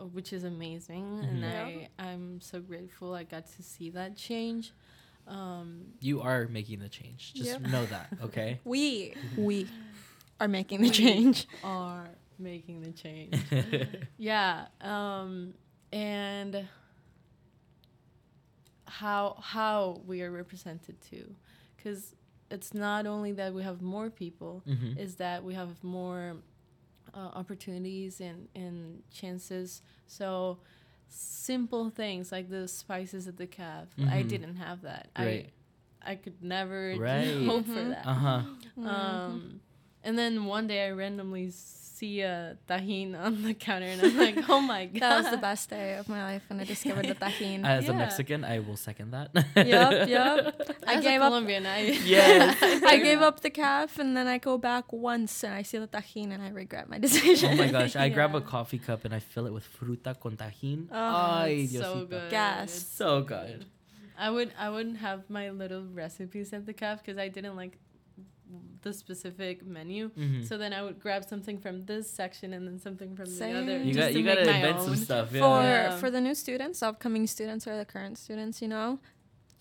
uh, 0.00 0.04
which 0.06 0.32
is 0.32 0.44
amazing, 0.44 1.04
Mhm. 1.04 1.28
and 1.28 1.44
Yeah. 1.44 1.64
I 1.66 1.88
I'm 1.98 2.40
so 2.40 2.60
grateful 2.60 3.14
I 3.14 3.24
got 3.24 3.46
to 3.56 3.62
see 3.62 3.90
that 3.90 4.16
change. 4.16 4.72
Um, 5.26 5.94
You 6.00 6.20
are 6.20 6.46
making 6.48 6.80
the 6.80 6.88
change. 6.88 7.34
Just 7.34 7.60
Yep. 7.60 7.60
know 7.72 7.86
that, 7.86 8.10
okay? 8.22 8.60
We 8.64 9.14
we 9.36 9.68
are 10.40 10.48
making 10.48 10.80
the 10.82 10.88
We 10.88 10.94
change. 10.94 11.46
are 11.62 12.08
making 12.38 12.80
the 12.82 12.92
change. 12.92 13.38
yeah, 14.18 14.66
um, 14.80 15.54
and 15.92 16.68
how 18.86 19.36
how 19.40 20.00
we 20.06 20.22
are 20.22 20.30
represented 20.30 21.00
too, 21.00 21.34
because 21.76 22.14
it's 22.54 22.72
not 22.74 23.06
only 23.06 23.32
that 23.32 23.52
we 23.54 23.62
have 23.62 23.80
more 23.82 24.08
people, 24.10 24.62
Mhm. 24.66 24.96
is 24.98 25.16
that 25.16 25.44
we 25.44 25.54
have 25.54 25.82
more 25.84 26.36
uh, 27.12 27.30
opportunities 27.42 28.20
and, 28.20 28.48
and 28.54 29.02
chances. 29.12 29.82
So 30.06 30.58
simple 31.08 31.90
things 31.90 32.32
like 32.32 32.48
the 32.50 32.66
spices 32.66 33.28
at 33.28 33.36
the 33.36 33.46
caf, 33.46 33.86
I 33.98 34.22
Mhm. 34.22 34.28
didn't 34.28 34.56
have 34.56 34.82
that. 34.82 35.10
Right. 35.18 35.46
I 36.02 36.12
I 36.12 36.14
could 36.16 36.42
never 36.42 36.96
Right. 37.08 37.46
hope 37.46 37.66
for 37.66 37.84
that. 37.94 38.06
Uh 38.06 38.14
huh. 38.14 38.42
Um, 38.88 39.60
and 40.02 40.18
then 40.18 40.44
one 40.46 40.66
day 40.66 40.86
I 40.86 40.90
randomly 40.90 41.50
see 41.94 42.20
a 42.22 42.56
tajin 42.68 43.14
on 43.24 43.42
the 43.42 43.54
counter, 43.54 43.86
and 43.86 44.00
I'm 44.02 44.16
like, 44.18 44.48
oh 44.48 44.60
my 44.60 44.86
god, 44.86 45.00
That 45.00 45.22
was 45.22 45.30
the 45.30 45.38
best 45.38 45.70
day 45.70 45.94
of 45.96 46.08
my 46.08 46.22
life 46.22 46.42
when 46.48 46.60
I 46.60 46.64
discovered 46.64 47.06
the 47.06 47.14
tajin. 47.14 47.64
As 47.76 47.88
a 47.88 47.94
Mexican, 47.94 48.44
I 48.44 48.58
will 48.58 48.76
second 48.76 49.12
that. 49.12 49.30
Yup, 49.56 50.08
yup. 50.08 50.60
I 50.86 50.94
As 50.96 51.04
gave 51.04 51.20
a 51.20 51.24
up. 51.24 51.30
Colombian, 51.30 51.64
I 51.66 51.80
Yes. 52.04 52.58
I 52.84 52.98
gave 52.98 53.20
up 53.22 53.40
the 53.40 53.50
caf 53.50 53.98
and 53.98 54.16
then 54.16 54.26
I 54.26 54.38
go 54.38 54.58
back 54.58 54.92
once 54.92 55.42
and 55.44 55.54
I 55.54 55.62
see 55.62 55.78
the 55.78 55.88
tajin 55.88 56.32
and 56.34 56.42
I 56.42 56.50
regret 56.50 56.88
my 56.88 56.98
decision. 56.98 57.52
Oh 57.52 57.56
my 57.56 57.68
gosh! 57.70 57.96
I 57.96 58.08
grab 58.08 58.34
a 58.34 58.40
coffee 58.40 58.78
cup 58.78 59.04
and 59.04 59.14
I 59.14 59.20
fill 59.20 59.46
it 59.46 59.52
with 59.52 59.66
fruta 59.78 60.18
con 60.18 60.36
tajín. 60.36 60.88
Oh, 60.90 60.96
Ay, 61.46 61.68
It's 61.70 61.78
so 61.78 62.04
good. 62.06 62.30
Gas. 62.30 62.74
It's 62.76 62.86
So 63.00 63.22
good. 63.22 63.66
I 64.16 64.30
would 64.30 64.52
I 64.58 64.70
wouldn't 64.70 64.98
have 64.98 65.28
my 65.28 65.50
little 65.50 65.84
recipes 65.92 66.52
at 66.52 66.66
the 66.66 66.72
caf 66.72 67.02
because 67.04 67.18
I 67.18 67.28
didn't 67.28 67.56
like 67.56 67.78
the 68.82 68.92
specific 68.92 69.64
menu. 69.66 70.10
Mhm. 70.10 70.46
So 70.46 70.58
then 70.58 70.72
I 70.72 70.82
would 70.82 71.00
grab 71.00 71.24
something 71.24 71.58
from 71.58 71.86
this 71.86 72.10
section 72.10 72.52
and 72.52 72.66
then 72.66 72.78
something 72.78 73.16
from 73.16 73.26
Same. 73.26 73.54
the 73.54 73.60
other. 73.62 73.78
you 73.82 73.94
just 73.94 73.98
got 73.98 74.06
to 74.08 74.18
you 74.18 74.24
make 74.24 74.34
gotta 74.36 74.50
my 74.50 74.56
invent 74.58 74.80
some 74.82 74.90
own. 74.90 74.96
stuff. 74.96 75.32
Yeah. 75.32 75.40
for 75.40 75.62
Yeah. 75.62 75.96
for 75.98 76.10
the 76.10 76.20
new 76.20 76.34
students, 76.34 76.82
upcoming 76.82 77.26
students 77.26 77.66
or 77.66 77.76
the 77.76 77.84
current 77.86 78.18
students, 78.18 78.60
you 78.60 78.68
know, 78.68 78.98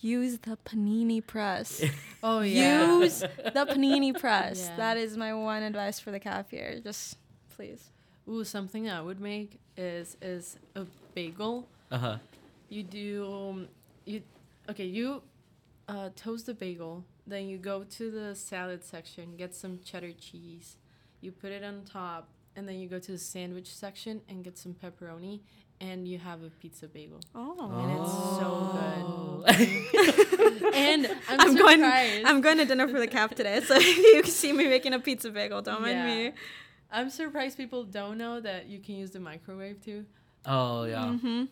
use 0.01 0.39
the 0.39 0.57
panini 0.65 1.25
press. 1.25 1.81
Oh 2.25 2.39
yeah. 2.41 2.99
Use 2.99 3.19
the 3.57 3.65
panini 3.69 4.17
press. 4.17 4.67
Yeah. 4.69 4.75
That 4.77 4.97
is 4.97 5.15
my 5.17 5.33
one 5.33 5.63
advice 5.63 5.99
for 5.99 6.11
the 6.11 6.19
caf 6.19 6.49
here. 6.51 6.79
Just 6.83 7.17
please. 7.55 7.89
Ooh, 8.29 8.43
something 8.43 8.89
I 8.89 9.01
would 9.01 9.19
make 9.19 9.59
is 9.77 10.17
is 10.21 10.57
a 10.75 10.85
bagel. 11.15 11.67
Uh 11.91 11.97
huh. 11.97 12.17
You 12.69 12.83
do 12.83 13.33
um, 13.33 13.67
you 14.05 14.21
okay, 14.69 14.85
you 14.85 15.21
uh, 15.89 16.09
toast 16.15 16.45
the 16.45 16.53
bagel, 16.53 17.03
then 17.25 17.48
you 17.48 17.58
go 17.58 17.84
to 17.84 18.12
the 18.12 18.36
salad 18.36 18.84
section, 18.84 19.36
get 19.38 19.56
some 19.56 19.80
cheddar 19.84 20.12
cheese. 20.13 20.77
You 21.22 21.32
put 21.32 21.51
it 21.51 21.63
on 21.63 21.84
top, 21.86 22.27
and 22.56 22.68
then 22.68 22.80
you 22.80 22.88
go 22.88 23.00
to 23.00 23.12
the 23.12 23.18
sandwich 23.18 23.74
section 23.74 24.22
and 24.27 24.44
get 24.44 24.58
some 24.58 24.74
pepperoni 24.75 25.39
and 25.82 26.08
you 26.08 26.18
have 26.18 26.44
a 26.44 26.50
pizza 26.50 26.88
bagel. 26.88 27.20
Oh. 27.36 27.77
And 27.82 27.92
it's 27.92 28.38
so 28.38 28.70
good. 28.72 29.06
and 30.75 31.08
I'm, 31.27 31.39
I'm 31.42 31.56
going. 31.56 31.84
I'm 31.84 32.42
going 32.42 32.58
to 32.58 32.65
dinner 32.65 32.88
for 32.88 33.00
the 33.00 33.08
cap 33.08 33.36
today, 33.36 33.60
so 33.62 33.75
if 33.75 33.98
you 34.15 34.22
can 34.22 34.32
see 34.32 34.53
me 34.53 34.68
making 34.68 34.94
a 34.94 35.00
pizza 35.00 35.30
bagel, 35.30 35.62
don't 35.62 35.82
mind 35.82 35.98
Yeah. 35.98 36.06
me. 36.06 36.32
I'm 36.92 37.10
surprised 37.10 37.58
people 37.58 37.84
don't 37.84 38.18
know 38.18 38.39
that 38.39 38.68
you 38.68 38.80
can 38.80 38.96
use 38.96 39.12
the 39.12 39.20
microwave 39.20 39.82
too. 39.84 40.06
Oh 40.46 40.84
yeah. 40.86 41.13
hmm 41.18 41.46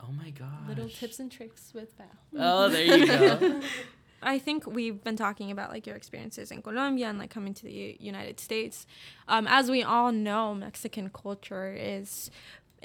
Oh 0.00 0.12
my 0.12 0.30
god. 0.30 0.68
Little 0.68 0.88
tips 0.88 1.20
and 1.20 1.30
tricks 1.30 1.72
with 1.74 1.96
Val. 1.96 2.06
Oh, 2.38 2.68
there 2.68 2.84
you 2.84 3.06
go. 3.06 3.60
I 4.26 4.38
think 4.38 4.66
we've 4.66 5.02
been 5.02 5.16
talking 5.16 5.50
about 5.50 5.70
like 5.70 5.86
your 5.86 5.96
experiences 5.96 6.50
in 6.50 6.60
Colombia 6.60 7.08
and 7.08 7.18
like 7.18 7.30
coming 7.30 7.54
to 7.54 7.62
the 7.62 7.96
United 8.00 8.40
States. 8.40 8.86
Um, 9.28 9.46
as 9.46 9.70
we 9.70 9.82
all 9.82 10.10
know, 10.10 10.54
Mexican 10.54 11.10
culture 11.10 11.72
is 11.72 12.30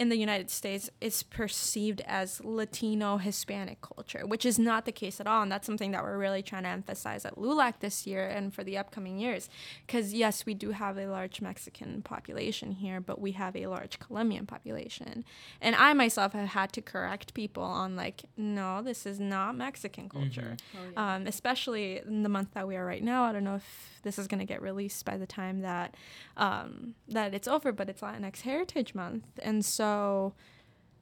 in 0.02 0.10
the 0.10 0.18
United 0.18 0.50
States 0.50 0.90
is 1.00 1.22
perceived 1.22 2.02
as 2.08 2.44
Latino 2.44 3.18
Hispanic 3.18 3.82
culture, 3.82 4.24
which 4.26 4.46
is 4.52 4.58
not 4.58 4.86
the 4.86 4.92
case 4.92 5.20
at 5.22 5.28
all. 5.28 5.44
And 5.44 5.52
that's 5.52 5.68
something 5.68 5.92
that 5.92 6.02
we're 6.02 6.18
really 6.18 6.42
trying 6.42 6.64
to 6.64 6.70
emphasize 6.70 7.24
at 7.24 7.36
LULAC 7.38 7.74
this 7.82 8.08
year 8.08 8.26
and 8.28 8.52
for 8.52 8.64
the 8.64 8.80
upcoming 8.80 9.20
years. 9.20 9.48
Because 9.86 10.12
yes, 10.12 10.44
we 10.44 10.56
do 10.56 10.72
have 10.72 10.98
a 10.98 11.06
large 11.06 11.40
Mexican 11.40 12.02
population 12.02 12.72
here, 12.72 13.00
but 13.00 13.22
we 13.22 13.34
have 13.34 13.56
a 13.56 13.68
large 13.68 14.00
Colombian 14.00 14.48
population. 14.48 15.24
And 15.62 15.76
I 15.76 15.94
myself 15.94 16.34
have 16.34 16.50
had 16.50 16.74
to 16.74 16.82
correct 16.82 17.36
people 17.36 17.62
on 17.64 17.96
like, 17.96 18.24
no, 18.36 18.82
this 18.82 19.06
is 19.06 19.20
not 19.20 19.56
Mexican 19.56 20.10
culture 20.10 20.58
Oh, 20.76 20.80
yeah. 20.94 21.16
um, 21.16 21.28
especially 21.28 22.00
in 22.00 22.24
the 22.24 22.30
month 22.30 22.50
that 22.56 22.68
we 22.68 22.76
are 22.76 22.86
right 22.94 23.04
now. 23.04 23.26
I 23.26 23.32
don't 23.34 23.44
know 23.44 23.58
if 23.58 24.00
this 24.04 24.18
is 24.18 24.28
going 24.28 24.40
to 24.40 24.48
get 24.54 24.64
released 24.64 25.06
by 25.06 25.16
the 25.16 25.28
time 25.28 25.62
that 25.62 25.94
um, 26.38 26.96
that 27.08 27.36
it's 27.36 27.48
over, 27.48 27.72
but 27.72 27.88
it's 27.88 28.02
Latinx 28.02 28.42
Heritage 28.42 28.96
Month, 28.96 29.26
and 29.44 29.64
so 29.64 29.91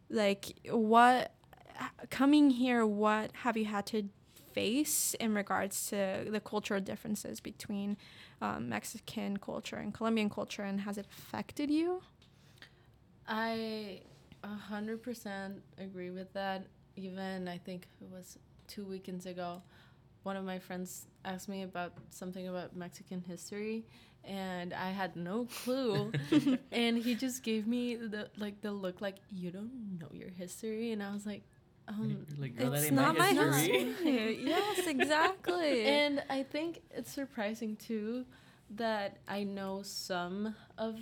like 0.09 0.45
what 0.69 1.31
coming 2.09 2.49
here, 2.49 2.85
what 2.85 3.31
have 3.43 3.55
you 3.57 3.65
had 3.65 3.85
to 3.87 4.03
face 4.53 5.13
in 5.19 5.33
regards 5.33 5.89
to 5.89 6.27
the 6.29 6.39
cultural 6.39 6.81
differences 6.81 7.39
between 7.39 7.97
um, 8.41 8.69
Mexican 8.69 9.37
culture 9.37 9.75
and 9.77 9.93
Colombian 9.93 10.29
culture, 10.29 10.63
and 10.63 10.81
has 10.81 10.97
it 10.97 11.07
affected 11.11 11.69
you? 11.69 12.01
I 13.27 14.01
a 14.43 14.55
hundred 14.71 15.03
percent 15.03 15.61
agree 15.77 16.11
with 16.11 16.33
that. 16.33 16.65
Even 16.95 17.47
I 17.47 17.57
think 17.57 17.87
it 18.01 18.09
was 18.11 18.37
two 18.67 18.85
weekends 18.85 19.25
ago, 19.25 19.61
one 20.23 20.35
of 20.35 20.43
my 20.45 20.59
friends 20.59 21.07
asked 21.25 21.49
me 21.49 21.63
about 21.63 21.93
something 22.09 22.47
about 22.47 22.75
Mexican 22.75 23.21
history, 23.21 23.85
and 24.23 24.73
I 24.73 24.91
had 24.91 25.15
no 25.15 25.45
clue. 25.45 26.11
and 26.71 26.97
he 26.97 27.15
just 27.15 27.43
gave 27.43 27.67
me 27.67 27.95
the 27.95 28.29
like 28.37 28.61
the 28.61 28.71
look 28.71 29.01
like 29.01 29.15
you 29.31 29.51
don't 29.51 29.97
know 29.99 30.09
your 30.13 30.29
history, 30.29 30.91
and 30.91 31.01
I 31.01 31.11
was 31.13 31.25
like, 31.25 31.43
um. 31.87 32.25
like, 32.39 32.55
that 32.57 32.73
it's 32.73 32.91
not 32.91 33.17
my 33.17 33.27
history. 33.27 33.83
history. 33.83 34.39
yes, 34.45 34.87
exactly. 34.87 35.83
And 35.85 36.23
I 36.29 36.43
think 36.43 36.81
it's 36.91 37.11
surprising 37.11 37.75
too 37.75 38.25
that 38.71 39.17
I 39.27 39.43
know 39.43 39.81
some 39.83 40.55
of 40.77 40.95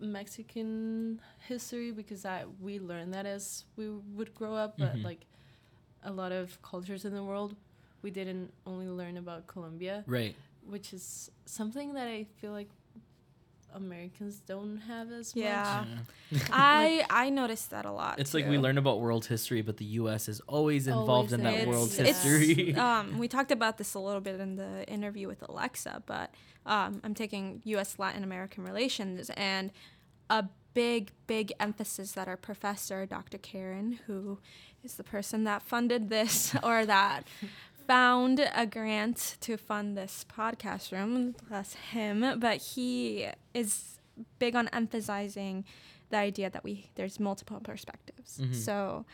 Mexican 0.00 1.20
history 1.48 1.90
because 1.90 2.24
I 2.24 2.44
we 2.60 2.78
learned 2.78 3.12
that 3.14 3.26
as 3.26 3.64
we 3.76 3.88
would 3.90 4.34
grow 4.34 4.54
up, 4.54 4.78
but 4.78 4.94
Mhm. 4.96 5.04
like 5.04 5.26
a 6.04 6.12
lot 6.12 6.32
of 6.32 6.60
cultures 6.62 7.04
in 7.04 7.14
the 7.14 7.22
world, 7.24 7.56
we 8.02 8.10
didn't 8.10 8.52
only 8.66 8.88
learn 8.88 9.16
about 9.16 9.46
Colombia, 9.46 10.04
Right. 10.06 10.34
which 10.66 10.92
is 10.92 11.30
something 11.46 11.94
that 11.94 12.06
I 12.08 12.24
feel 12.40 12.52
like 12.52 12.68
Americans 13.74 14.40
don't 14.46 14.78
have 14.88 15.12
as 15.12 15.36
Yeah. 15.36 15.84
Yeah. 16.30 16.38
I 16.52 17.04
I 17.10 17.28
noticed 17.28 17.70
that 17.70 17.84
a 17.84 17.92
lot. 17.92 18.18
It's 18.18 18.32
like 18.32 18.48
we 18.48 18.56
learn 18.58 18.78
about 18.78 19.00
world 19.00 19.26
history, 19.26 19.60
but 19.60 19.76
the 19.76 19.84
U.S. 20.00 20.28
is 20.28 20.40
always 20.48 20.86
involved 20.86 21.08
Always 21.10 21.32
in 21.34 21.42
that 21.42 21.54
is, 21.60 21.66
world 21.66 21.90
yeah. 21.94 22.04
history. 22.04 22.74
um, 22.76 23.18
we 23.22 23.28
talked 23.28 23.52
about 23.52 23.76
this 23.76 23.92
a 23.94 23.98
little 23.98 24.22
bit 24.22 24.40
in 24.40 24.56
the 24.56 24.86
interview 24.88 25.28
with 25.28 25.42
Alexa, 25.46 26.02
but 26.06 26.32
um, 26.64 27.00
I'm 27.04 27.14
taking 27.14 27.60
U.S. 27.64 27.98
Latin 27.98 28.24
American 28.24 28.64
relations, 28.64 29.30
and 29.36 29.70
a 30.30 30.46
big, 30.72 31.10
big 31.26 31.52
emphasis 31.60 32.12
that 32.12 32.26
our 32.28 32.36
professor, 32.38 33.04
Dr. 33.04 33.36
Karen, 33.38 34.00
who 34.06 34.38
is 34.82 34.94
the 34.94 35.04
person 35.04 35.44
that 35.44 35.60
funded 35.62 36.08
this 36.08 36.54
or 36.62 36.86
that 36.86 37.24
found 37.88 38.38
a 38.54 38.66
grant 38.66 39.36
to 39.40 39.56
fund 39.56 39.96
this 39.96 40.24
podcast 40.28 40.92
room, 40.92 41.34
that's 41.50 41.72
him, 41.74 42.38
but 42.38 42.58
he 42.58 43.26
is 43.54 43.98
big 44.38 44.54
on 44.54 44.68
emphasizing 44.68 45.64
the 46.10 46.16
idea 46.18 46.50
that 46.50 46.62
we 46.64 46.90
there's 46.96 47.18
multiple 47.18 47.60
perspectives. 47.60 48.38
Mhm. 48.38 48.54
So 48.54 49.04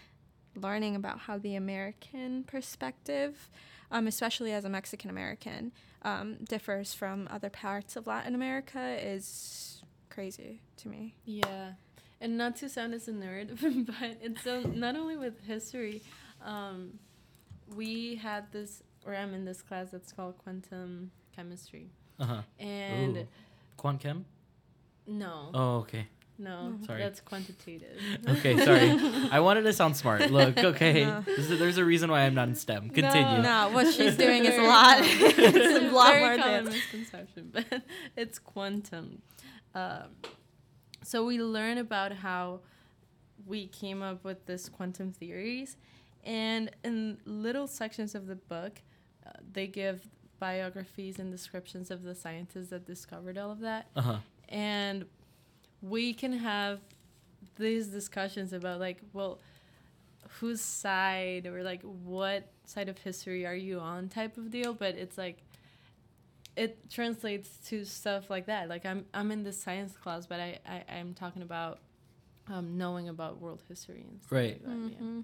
learning 0.57 0.95
about 0.97 1.21
how 1.21 1.39
the 1.39 1.55
American 1.55 2.45
perspective, 2.45 3.49
um, 3.91 4.07
especially 4.07 4.53
as 4.53 4.65
a 4.65 4.69
Mexican 4.69 5.09
American, 5.11 5.73
um, 6.03 6.37
differs 6.45 6.93
from 6.95 7.29
other 7.31 7.51
parts 7.51 7.97
of 7.97 8.07
Latin 8.07 8.35
America 8.35 8.99
is 9.01 9.83
crazy 10.11 10.61
to 10.79 10.89
me. 10.89 11.15
Yeah, 11.25 11.75
and 12.21 12.37
not 12.37 12.57
to 12.57 12.69
sound 12.69 12.93
as 12.95 13.07
a 13.09 13.13
nerd, 13.13 13.47
but 13.87 14.19
it's 14.21 14.43
so, 14.43 14.63
not 14.63 14.97
only 14.97 15.17
with 15.17 15.41
history. 15.45 16.03
Um, 16.43 16.99
we 17.75 18.17
had 18.17 18.51
this, 18.53 18.83
or 19.07 19.15
I'm 19.15 19.35
in 19.35 19.45
this 19.45 19.63
class 19.63 19.91
that's 19.91 20.13
called 20.13 20.39
quantum 20.39 21.11
chemistry, 21.35 21.91
Uh 22.19 22.25
huh. 22.25 22.43
and 22.59 23.17
Ooh. 23.19 23.29
Quant 23.77 24.01
chem. 24.01 24.25
no, 25.07 25.51
Oh, 25.53 25.77
okay. 25.79 26.07
no. 26.39 26.77
Sorry. 26.87 27.03
that's 27.03 27.21
quantitative. 27.21 27.99
Okay, 28.29 28.57
sorry. 28.65 28.91
I 29.31 29.41
wanted 29.41 29.63
to 29.63 29.73
sound 29.73 29.97
smart. 29.97 30.31
Look, 30.39 30.57
okay. 30.59 31.05
No. 31.05 31.21
This 31.23 31.51
is, 31.51 31.59
there's 31.59 31.77
a 31.79 31.85
reason 31.85 32.11
why 32.11 32.21
I'm 32.23 32.35
not 32.35 32.49
in 32.49 32.55
STEM. 32.55 32.91
Continue. 32.91 33.43
No, 33.43 33.69
what 33.73 33.93
she's 33.93 34.17
doing 34.17 34.45
is 34.45 34.57
a 34.57 34.63
lot. 34.63 34.99
it's 35.03 35.85
a 35.85 35.91
lot 35.91 36.13
Very 36.13 36.21
more 36.21 36.37
common 36.37 36.55
advanced. 36.67 36.73
misconception, 36.93 37.51
but 37.53 37.83
it's 38.17 38.39
quantum. 38.39 39.23
Um, 39.75 40.09
so 41.03 41.25
we 41.27 41.39
learn 41.43 41.79
about 41.79 42.13
how 42.13 42.61
we 43.47 43.67
came 43.67 44.03
up 44.03 44.25
with 44.25 44.47
this 44.47 44.69
quantum 44.71 45.13
theories, 45.13 45.77
and 46.25 46.71
in 46.85 47.19
little 47.25 47.67
sections 47.67 48.15
of 48.15 48.27
the 48.27 48.37
book, 48.37 48.81
uh, 49.27 49.31
they 49.53 49.67
give 49.67 50.09
biographies 50.39 51.19
and 51.19 51.31
descriptions 51.31 51.91
of 51.91 52.03
the 52.03 52.15
scientists 52.15 52.69
that 52.71 52.85
discovered 52.87 53.39
all 53.39 53.51
of 53.51 53.61
that, 53.61 53.89
Uh 53.97 54.01
huh. 54.03 54.19
and 54.49 55.05
we 55.83 56.13
can 56.15 56.33
have 56.33 56.81
these 57.57 57.89
discussions 57.89 58.53
about 58.53 58.81
like, 58.81 58.99
well, 59.13 59.39
whose 60.41 60.61
side 60.61 61.47
or 61.47 61.63
like 61.63 61.83
what 61.83 62.49
side 62.65 62.89
of 62.89 62.99
history 62.99 63.47
are 63.47 63.55
you 63.55 63.79
on 63.79 64.09
type 64.09 64.37
of 64.39 64.51
deal, 64.51 64.73
but 64.75 64.97
it's 64.97 65.17
like 65.19 65.39
it 66.57 66.89
translates 66.91 67.57
to 67.69 67.85
stuff 67.85 68.31
like 68.31 68.47
that. 68.47 68.69
Like 68.69 68.87
I'm 68.87 69.05
I'm 69.13 69.31
in 69.31 69.43
the 69.43 69.53
science 69.53 69.97
class, 69.97 70.27
but 70.27 70.41
I, 70.41 70.59
I 70.67 70.85
I'm 70.99 71.13
talking 71.15 71.43
about 71.43 71.79
um, 72.49 72.77
knowing 72.79 73.09
about 73.09 73.41
world 73.41 73.63
history 73.69 74.05
and 74.09 74.21
stuff 74.23 74.33
Right. 74.33 74.61
like 74.67 74.83
that. 74.83 74.93
yeah. 75.01 75.23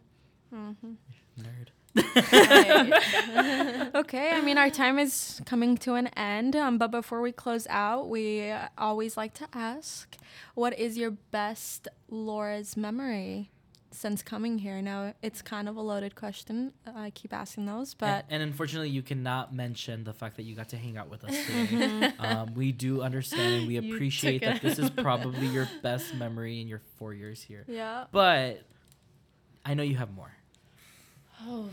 Mhm. 0.52 0.76
Mhm. 0.82 0.96
Nerd. 1.38 1.68
okay, 3.94 4.30
I 4.32 4.40
mean, 4.42 4.58
our 4.58 4.70
time 4.70 4.98
is 4.98 5.40
coming 5.44 5.76
to 5.78 5.94
an 5.94 6.06
end. 6.08 6.54
Um, 6.56 6.78
but 6.78 6.90
before 6.90 7.20
we 7.20 7.32
close 7.32 7.66
out, 7.68 8.08
we 8.08 8.50
uh, 8.50 8.68
always 8.78 9.16
like 9.16 9.34
to 9.34 9.48
ask 9.52 10.16
what 10.54 10.78
is 10.78 10.96
your 10.96 11.12
best 11.32 11.88
Loras 12.10 12.76
memory 12.76 13.50
since 13.90 14.22
coming 14.22 14.58
here? 14.58 14.80
Now, 14.80 15.14
it's 15.22 15.42
kind 15.42 15.68
of 15.68 15.76
a 15.76 15.80
loaded 15.80 16.14
question. 16.14 16.72
I 16.86 17.10
keep 17.10 17.32
asking 17.32 17.66
those, 17.66 17.94
but. 17.94 18.06
and, 18.06 18.24
and 18.30 18.42
unfortunately, 18.44 18.90
you 18.90 19.02
cannot 19.02 19.52
mention 19.52 20.04
the 20.04 20.12
fact 20.12 20.36
that 20.36 20.44
you 20.44 20.54
got 20.54 20.68
to 20.70 20.76
hang 20.76 20.96
out 20.96 21.10
with 21.10 21.24
us 21.24 21.34
today. 21.46 22.12
um, 22.20 22.54
we 22.54 22.70
do 22.72 23.02
understand 23.02 23.54
and 23.54 23.66
we 23.66 23.74
You 23.80 23.94
appreciate 23.94 24.42
that 24.42 24.62
this 24.62 24.78
is 24.78 24.90
probably 24.90 25.46
your 25.48 25.68
best 25.82 26.14
memory 26.14 26.60
in 26.60 26.68
your 26.68 26.80
four 26.98 27.14
years 27.14 27.42
here. 27.42 27.64
yeah. 27.66 28.04
But 28.12 28.62
I 29.64 29.74
know 29.74 29.82
you 29.82 29.96
have 29.96 30.12
more. 30.12 30.32
Oh, 31.46 31.70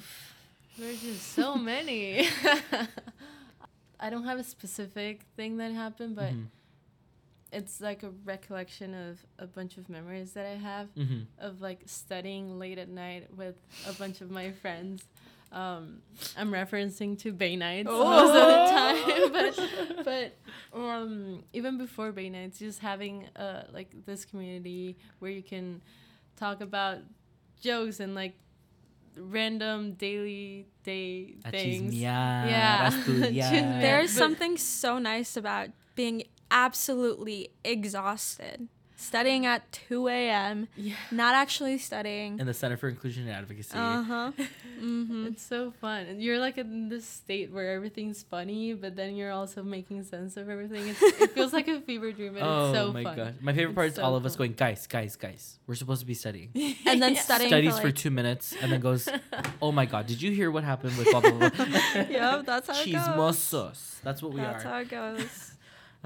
there's 0.77 1.01
just 1.01 1.33
so 1.33 1.55
many. 1.73 2.27
I 3.99 4.09
don't 4.09 4.25
have 4.25 4.37
a 4.39 4.43
specific 4.43 5.21
thing 5.35 5.57
that 5.57 5.71
happened, 5.71 6.15
but 6.15 6.33
Mhm. 6.33 6.47
it's 7.51 7.81
like 7.81 8.03
a 8.03 8.11
recollection 8.25 8.93
of 8.93 9.25
a 9.39 9.47
bunch 9.47 9.77
of 9.77 9.89
memories 9.89 10.33
that 10.33 10.45
I 10.45 10.55
have 10.55 10.93
Mhm. 10.95 11.25
of 11.39 11.61
like 11.61 11.81
studying 11.85 12.59
late 12.59 12.77
at 12.77 12.89
night 12.89 13.33
with 13.35 13.55
a 13.87 13.93
bunch 13.93 14.21
of 14.21 14.29
my 14.31 14.51
friends. 14.51 15.03
um, 15.49 16.01
I'm 16.35 16.51
referencing 16.51 17.17
to 17.19 17.31
Bay 17.31 17.55
Nights 17.55 17.87
Oh. 17.89 18.03
most 18.03 18.35
of 18.35 18.47
the 18.51 19.31
time. 19.31 20.03
but 20.03 20.03
but 20.73 20.77
um, 20.77 21.41
even 21.53 21.77
before 21.77 22.11
Bay 22.11 22.29
Nights, 22.29 22.59
just 22.59 22.79
having 22.79 23.29
uh, 23.37 23.63
like 23.71 24.05
this 24.05 24.25
community 24.25 24.97
where 25.19 25.31
you 25.31 25.41
can 25.41 25.81
talk 26.35 26.59
about 26.59 26.97
jokes 27.61 28.01
and 28.01 28.13
like 28.13 28.35
random 29.19 29.93
daily 29.93 30.67
day 30.83 31.35
A 31.45 31.51
things. 31.51 31.93
chismear, 31.93 32.47
Yeah. 32.49 32.91
Chismear. 32.91 33.81
There's 33.81 34.11
something 34.11 34.57
so 34.57 34.97
nice 34.99 35.35
about 35.37 35.69
being 35.95 36.23
absolutely 36.51 37.49
exhausted, 37.63 38.67
studying 38.99 39.45
at 39.45 39.71
2 39.71 40.07
a.m., 40.09 40.67
Yeah. 40.75 40.95
not 41.11 41.35
actually 41.35 41.77
studying. 41.77 42.39
in 42.39 42.45
the 42.47 42.53
Center 42.53 42.75
for 42.77 42.89
Inclusion 42.89 43.23
and 43.27 43.31
Advocacy. 43.31 43.77
Uh 43.77 44.01
huh. 44.03 44.31
hmm 44.79 45.27
It's 45.27 45.43
so 45.43 45.71
fun. 45.71 46.07
And 46.07 46.21
you're 46.21 46.39
like 46.39 46.57
in 46.57 46.89
this 46.89 47.05
state 47.05 47.51
where 47.51 47.71
everything's 47.73 48.23
funny, 48.23 48.73
but 48.73 48.95
then 48.95 49.15
you're 49.15 49.31
also 49.31 49.63
making 49.63 50.03
sense 50.03 50.35
of 50.35 50.49
everything. 50.49 50.87
It's, 50.89 51.01
it 51.21 51.31
feels 51.31 51.53
like 51.53 51.67
a 51.67 51.79
fever 51.81 52.11
dream, 52.11 52.33
but 52.33 52.41
oh 52.43 52.71
it's 52.71 52.73
so 52.77 52.87
funny. 52.87 52.87
Oh 52.87 52.91
my 52.93 53.03
fun. 53.03 53.15
gosh. 53.15 53.33
My 53.41 53.53
favorite 53.53 53.75
part 53.75 53.87
is 53.87 53.95
so 53.95 54.03
all 54.03 54.15
of 54.15 54.25
us 54.25 54.35
going, 54.35 54.53
guys, 54.53 54.87
guys, 54.87 55.15
guys. 55.15 55.59
We're 55.67 55.75
supposed 55.75 56.01
to 56.01 56.07
be 56.07 56.13
studying. 56.15 56.49
And 56.87 57.01
then 57.01 57.13
Yeah. 57.15 57.21
studying 57.21 57.49
Studies 57.49 57.75
for, 57.75 57.89
for 57.89 57.91
two 57.91 58.11
minutes 58.11 58.55
and 58.61 58.71
then 58.71 58.79
goes, 58.81 59.07
oh 59.61 59.71
my 59.71 59.85
god, 59.85 60.07
did 60.07 60.21
you 60.21 60.31
hear 60.31 60.49
what 60.51 60.63
happened 60.63 60.97
with 60.97 61.09
blah 61.11 61.21
blah 61.21 61.31
blah? 61.31 61.51
Yep, 62.09 62.45
that's 62.45 62.67
how 62.67 62.73
it 62.81 62.91
goes. 62.91 63.01
Chismosos. 63.01 64.01
That's 64.03 64.21
what 64.23 64.33
we 64.33 64.41
That's 64.41 64.65
are. 64.65 64.69
how 64.69 64.77
it 64.79 64.89
goes. 64.89 65.51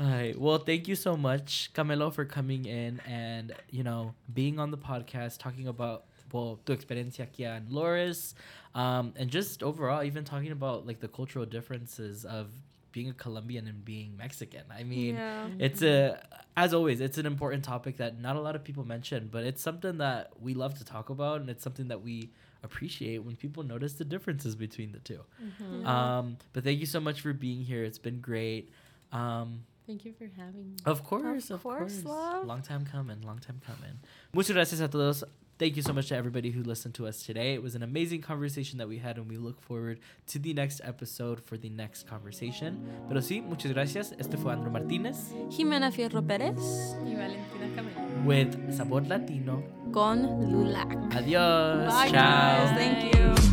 All 0.02 0.08
right. 0.08 0.40
Well, 0.40 0.58
thank 0.58 0.88
you 0.88 0.96
so 0.96 1.16
much, 1.16 1.70
Camelo, 1.76 2.12
for 2.12 2.26
coming 2.26 2.66
in 2.66 3.00
and 3.08 3.54
you 3.70 3.84
know 3.84 4.16
being 4.34 4.58
on 4.58 4.72
the 4.72 4.78
podcast, 4.78 5.38
talking 5.38 5.68
about 5.68 6.06
well 6.34 6.60
tu 6.66 6.74
experiencia 6.74 7.28
aquí 7.28 7.46
en 7.46 7.68
Loras, 7.70 8.34
um, 8.74 9.14
and 9.16 9.30
just 9.30 9.62
overall, 9.62 10.04
even 10.04 10.24
talking 10.24 10.52
about 10.52 10.88
like 10.88 11.02
the 11.02 11.08
cultural 11.08 11.46
differences 11.46 12.26
of 12.26 12.48
being 12.92 13.10
a 13.10 13.14
Colombian 13.14 13.68
and 13.68 13.86
being 13.86 14.18
Mexican. 14.18 14.64
I 14.76 14.84
mean, 14.84 15.16
yeah. 15.16 15.46
it's 15.60 15.84
a 15.84 16.20
as 16.58 16.74
always, 16.74 17.00
it's 17.00 17.20
an 17.20 17.28
important 17.28 17.64
topic 17.64 17.98
that 17.98 18.20
not 18.20 18.36
a 18.36 18.42
lot 18.42 18.56
of 18.56 18.64
people 18.64 18.84
mention, 18.84 19.30
but 19.32 19.44
it's 19.44 19.62
something 19.62 20.00
that 20.00 20.32
we 20.42 20.56
love 20.56 20.74
to 20.80 20.84
talk 20.84 21.12
about, 21.12 21.42
and 21.42 21.50
it's 21.50 21.64
something 21.64 21.90
that 21.90 22.02
we 22.02 22.32
appreciate 22.64 23.20
when 23.20 23.36
people 23.36 23.62
notice 23.62 23.94
the 23.94 24.06
differences 24.06 24.56
between 24.56 24.94
the 24.94 25.00
two. 25.00 25.20
Mhm. 25.44 25.84
Yeah. 25.84 26.18
Um, 26.18 26.38
but 26.54 26.64
thank 26.64 26.80
you 26.80 26.88
so 26.88 27.00
much 27.00 27.22
for 27.22 27.34
being 27.34 27.62
here. 27.62 27.84
It's 27.84 28.00
been 28.00 28.20
great. 28.20 28.72
Um, 29.12 29.64
Thank 29.88 30.06
you 30.06 30.14
for 30.14 30.30
having 30.38 30.72
me. 30.72 30.76
of 30.86 31.04
course, 31.04 31.50
of, 31.52 31.64
course, 31.64 32.02
course. 32.02 32.06
love. 32.06 32.46
Long 32.46 32.62
time 32.62 32.86
coming, 32.86 33.22
long 33.22 33.40
time 33.40 33.60
coming. 33.66 34.00
Muchas 34.34 34.54
gracias 34.56 34.80
a 34.80 34.88
todos. 34.88 35.24
Thank 35.58 35.76
you 35.76 35.84
so 35.84 35.94
much 35.94 36.08
to 36.08 36.16
everybody 36.16 36.50
who 36.50 36.64
listened 36.64 36.96
to 36.96 37.06
us 37.06 37.22
today. 37.24 37.54
It 37.54 37.62
was 37.62 37.76
an 37.76 37.84
amazing 37.84 38.22
conversation 38.22 38.80
that 38.80 38.88
we 38.88 38.98
had, 38.98 39.18
and 39.18 39.30
we 39.30 39.38
look 39.38 39.62
forward 39.62 40.00
to 40.28 40.40
the 40.40 40.54
next 40.56 40.82
episode 40.84 41.40
for 41.40 41.56
the 41.56 41.70
next 41.70 42.08
conversation. 42.08 42.80
Pero 43.08 43.20
sí, 43.22 43.42
muchas 43.44 43.72
gracias. 43.72 44.12
Este 44.18 44.38
fue 44.38 44.52
Andrew 44.54 44.72
Martínez 44.72 45.18
Jimena 45.52 45.92
Fierro 45.92 46.26
Pérez 46.26 46.58
Y 47.06 47.14
Valentina 47.14 47.76
Camelo. 47.76 48.26
with 48.26 48.74
Sabor 48.76 49.06
Latino. 49.08 49.62
con 49.94 50.24
Lulac. 50.52 50.96
Adios. 51.16 51.94
Bye, 51.94 52.10
Ciao. 52.10 52.66
guys. 52.66 52.78
Thank 52.78 53.14
you. 53.16 53.51